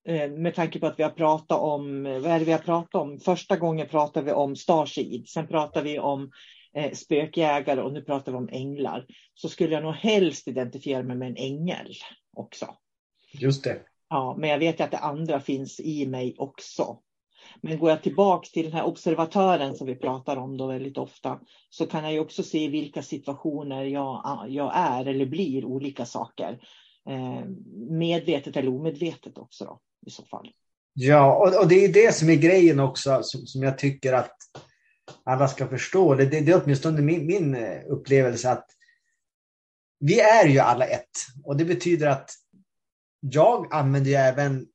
eh, 0.08 0.30
med 0.30 0.54
tanke 0.54 0.78
på 0.78 0.86
att 0.86 0.98
vi 0.98 1.02
har 1.02 1.10
pratat 1.10 1.60
om, 1.60 2.02
vad 2.04 2.26
är 2.26 2.38
det 2.38 2.44
vi 2.44 2.52
har 2.52 2.58
pratat 2.58 2.94
om? 2.94 3.20
Första 3.20 3.56
gången 3.56 3.88
pratade 3.88 4.26
vi 4.26 4.32
om 4.32 4.56
Starseed, 4.56 5.28
sen 5.28 5.46
pratade 5.46 5.84
vi 5.84 5.98
om 5.98 6.30
eh, 6.74 6.92
spökjägare 6.92 7.80
och 7.80 7.92
nu 7.92 8.02
pratar 8.02 8.32
vi 8.32 8.38
om 8.38 8.48
änglar. 8.52 9.06
Så 9.34 9.48
skulle 9.48 9.74
jag 9.74 9.82
nog 9.82 9.94
helst 9.94 10.48
identifiera 10.48 11.02
mig 11.02 11.16
med 11.16 11.28
en 11.28 11.36
ängel 11.36 11.94
också. 12.36 12.66
Just 13.32 13.64
det. 13.64 13.80
Ja, 14.08 14.36
men 14.38 14.50
jag 14.50 14.58
vet 14.58 14.80
att 14.80 14.90
det 14.90 14.98
andra 14.98 15.40
finns 15.40 15.80
i 15.80 16.06
mig 16.06 16.34
också. 16.38 16.98
Men 17.62 17.78
går 17.78 17.90
jag 17.90 18.02
tillbaks 18.02 18.52
till 18.52 18.64
den 18.64 18.72
här 18.72 18.84
observatören 18.84 19.74
som 19.74 19.86
vi 19.86 19.94
pratar 19.94 20.36
om 20.36 20.56
då 20.56 20.66
väldigt 20.66 20.98
ofta 20.98 21.40
så 21.70 21.86
kan 21.86 22.04
jag 22.04 22.12
ju 22.12 22.20
också 22.20 22.42
se 22.42 22.64
i 22.64 22.68
vilka 22.68 23.02
situationer 23.02 23.84
jag, 23.84 24.46
jag 24.48 24.72
är 24.74 25.06
eller 25.06 25.26
blir 25.26 25.64
olika 25.64 26.06
saker. 26.06 26.58
Eh, 27.08 27.44
medvetet 27.90 28.56
eller 28.56 28.68
omedvetet 28.68 29.38
också 29.38 29.64
då, 29.64 29.80
i 30.06 30.10
så 30.10 30.24
fall. 30.24 30.50
Ja, 30.92 31.36
och, 31.36 31.62
och, 31.62 31.68
det 31.68 31.84
är 31.84 31.92
det 31.92 32.14
som 32.14 32.28
är 32.28 32.34
grejen 32.34 32.80
också 32.80 33.18
som, 33.22 33.46
som 33.46 33.62
jag 33.62 33.78
tycker 33.78 34.12
att 34.12 34.36
alla 35.24 35.48
ska 35.48 35.68
förstå. 35.68 36.14
Det, 36.14 36.24
det, 36.24 36.40
det 36.40 36.52
är 36.52 36.62
åtminstone 36.64 37.02
min, 37.02 37.26
min 37.26 37.54
eh, 37.54 37.80
upplevelse 37.88 38.50
att 38.50 38.66
vi 40.00 40.20
är 40.20 40.48
ju 40.48 40.58
alla 40.58 40.86
ett 40.86 41.10
och 41.44 41.56
det 41.56 41.64
betyder 41.64 42.06
att 42.06 42.30
jag 43.20 43.74
använder 43.74 44.10
ju 44.10 44.16
även 44.16 44.66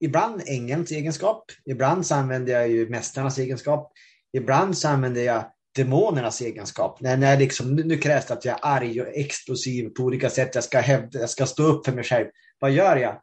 ibland 0.00 0.42
ängelns 0.46 0.92
egenskap, 0.92 1.44
ibland 1.70 2.06
så 2.06 2.14
använder 2.14 2.52
jag 2.52 2.68
ju 2.68 2.88
mästarnas 2.88 3.38
egenskap, 3.38 3.92
ibland 4.32 4.78
så 4.78 4.88
använder 4.88 5.22
jag 5.22 5.44
demonernas 5.76 6.40
egenskap. 6.40 7.00
När, 7.00 7.16
när 7.16 7.36
liksom, 7.36 7.76
nu, 7.76 7.98
krävs 7.98 8.26
det 8.26 8.34
att 8.34 8.44
jag 8.44 8.54
är 8.54 8.60
arg 8.62 9.02
och 9.02 9.08
explosiv 9.08 9.88
på 9.88 10.02
olika 10.02 10.30
sätt, 10.30 10.54
jag 10.54 10.64
ska, 10.64 10.80
hävda, 10.80 11.18
jag 11.18 11.30
ska 11.30 11.46
stå 11.46 11.62
upp 11.62 11.84
för 11.84 11.92
mig 11.92 12.04
själv. 12.04 12.26
Vad 12.60 12.70
gör 12.70 12.96
jag? 12.96 13.20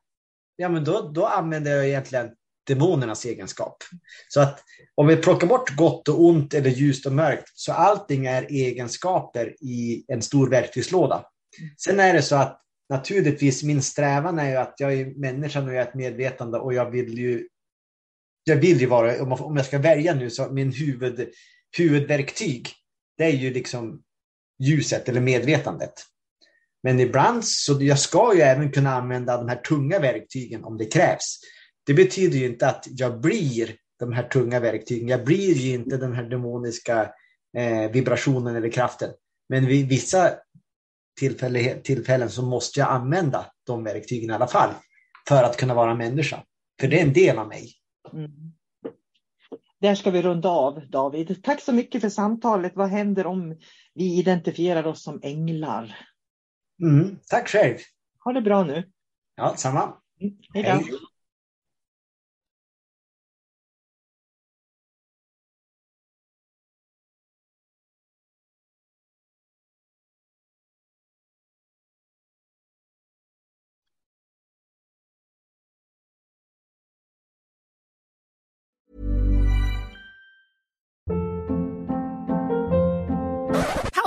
Ja, 0.56 0.70
men 0.70 0.84
då, 0.84 1.12
då 1.14 1.26
använder 1.26 1.76
jag 1.76 1.88
egentligen 1.88 2.30
demonernas 2.68 3.26
egenskap. 3.26 3.78
Så 4.28 4.42
att 4.42 4.60
om 4.96 5.08
vi 5.08 5.16
plockar 5.16 5.48
bort 5.48 5.76
gott 5.76 6.08
och 6.08 6.26
ont 6.26 6.54
eller 6.54 6.70
ljust 6.70 7.06
och 7.06 7.14
mörkt, 7.14 7.52
så 7.54 7.74
allting 7.74 8.26
är 8.26 8.44
egenskaper 8.44 9.56
i 9.64 10.06
en 10.08 10.22
stor 10.22 10.50
verktygslåda. 10.50 11.26
Sen 11.78 12.00
är 12.00 12.14
det 12.14 12.22
så 12.22 12.36
att 12.36 12.62
naturligtvis 12.90 13.64
min 13.64 13.82
strävan 13.82 14.40
är 14.40 14.50
ju 14.50 14.56
att 14.56 14.76
jag 14.78 14.94
är 14.94 15.06
människan 15.06 15.68
och 15.68 15.74
jag 15.74 15.82
är 15.82 15.88
ett 15.88 15.96
medvetande 15.96 16.58
och 16.58 16.74
jag 16.74 16.92
vill 16.92 17.18
ju 17.18 17.48
jag 18.44 18.56
vill 18.56 18.82
ju 18.82 18.86
vara, 18.86 19.24
om 19.24 19.58
jag 19.58 19.66
ska 19.66 19.80
välja 19.80 20.14
nu, 20.14 20.30
så 20.30 20.52
min 20.52 20.72
huvud, 20.72 21.30
huvudverktyg, 21.78 22.70
det 23.18 23.24
är 23.24 23.32
ju 23.32 23.54
liksom 23.54 24.02
ljuset 24.64 25.10
eller 25.10 25.22
medvetandet. 25.22 25.94
Men 26.84 27.00
ibland 27.00 27.46
så 27.46 27.78
jag 27.82 28.00
ska 28.00 28.36
ju 28.36 28.42
även 28.42 28.72
kunna 28.72 28.94
använda 28.94 29.38
de 29.38 29.50
här 29.50 29.56
tunga 29.56 30.00
verktygen 30.00 30.64
om 30.64 30.78
det 30.78 30.86
krävs. 30.86 31.40
Det 31.86 31.94
betyder 31.94 32.38
ju 32.38 32.46
inte 32.46 32.68
att 32.68 32.88
jag 32.90 33.22
blir 33.22 33.76
de 34.00 34.14
här 34.14 34.24
tunga 34.24 34.60
verktygen. 34.60 35.08
Jag 35.08 35.26
blir 35.26 35.54
ju 35.54 35.74
inte 35.74 35.98
den 35.98 36.14
här 36.14 36.24
demoniska 36.24 37.12
eh, 37.58 37.92
vibrationen 37.92 38.56
eller 38.56 38.70
kraften. 38.70 39.10
Men 39.50 39.66
vid 39.66 39.88
vissa 39.88 40.34
tillfällen 41.84 42.30
så 42.30 42.46
måste 42.46 42.80
jag 42.80 42.90
använda 42.90 43.46
de 43.66 43.84
verktygen 43.84 44.30
i 44.30 44.34
alla 44.34 44.48
fall 44.48 44.70
för 45.28 45.44
att 45.44 45.58
kunna 45.58 45.74
vara 45.74 45.96
människa. 45.96 46.44
För 46.80 46.88
det 46.88 47.00
är 47.00 47.06
en 47.06 47.14
del 47.14 47.38
av 47.38 47.48
mig. 47.48 47.72
Mm. 48.14 48.32
Där 49.82 49.96
ska 49.96 50.12
vi 50.12 50.22
runda 50.22 50.50
av 50.50 50.90
David. 50.90 51.44
Tack 51.44 51.62
så 51.62 51.74
mycket 51.74 52.02
för 52.02 52.10
samtalet. 52.10 52.72
Vad 52.76 52.90
händer 52.90 53.28
om 53.28 53.58
vi 53.94 54.20
identifierar 54.20 54.88
oss 54.88 55.04
som 55.04 55.20
änglar? 55.24 55.98
Mm, 56.82 57.18
tack 57.30 57.48
själv. 57.48 57.78
Ha 58.24 58.34
det 58.34 58.42
bra 58.42 58.64
nu. 58.64 58.92
Ja, 59.36 59.56
samma. 59.58 59.82
Mm, 60.22 60.38
hej 60.54 60.64
då. 60.64 60.70
Hej. 60.70 60.86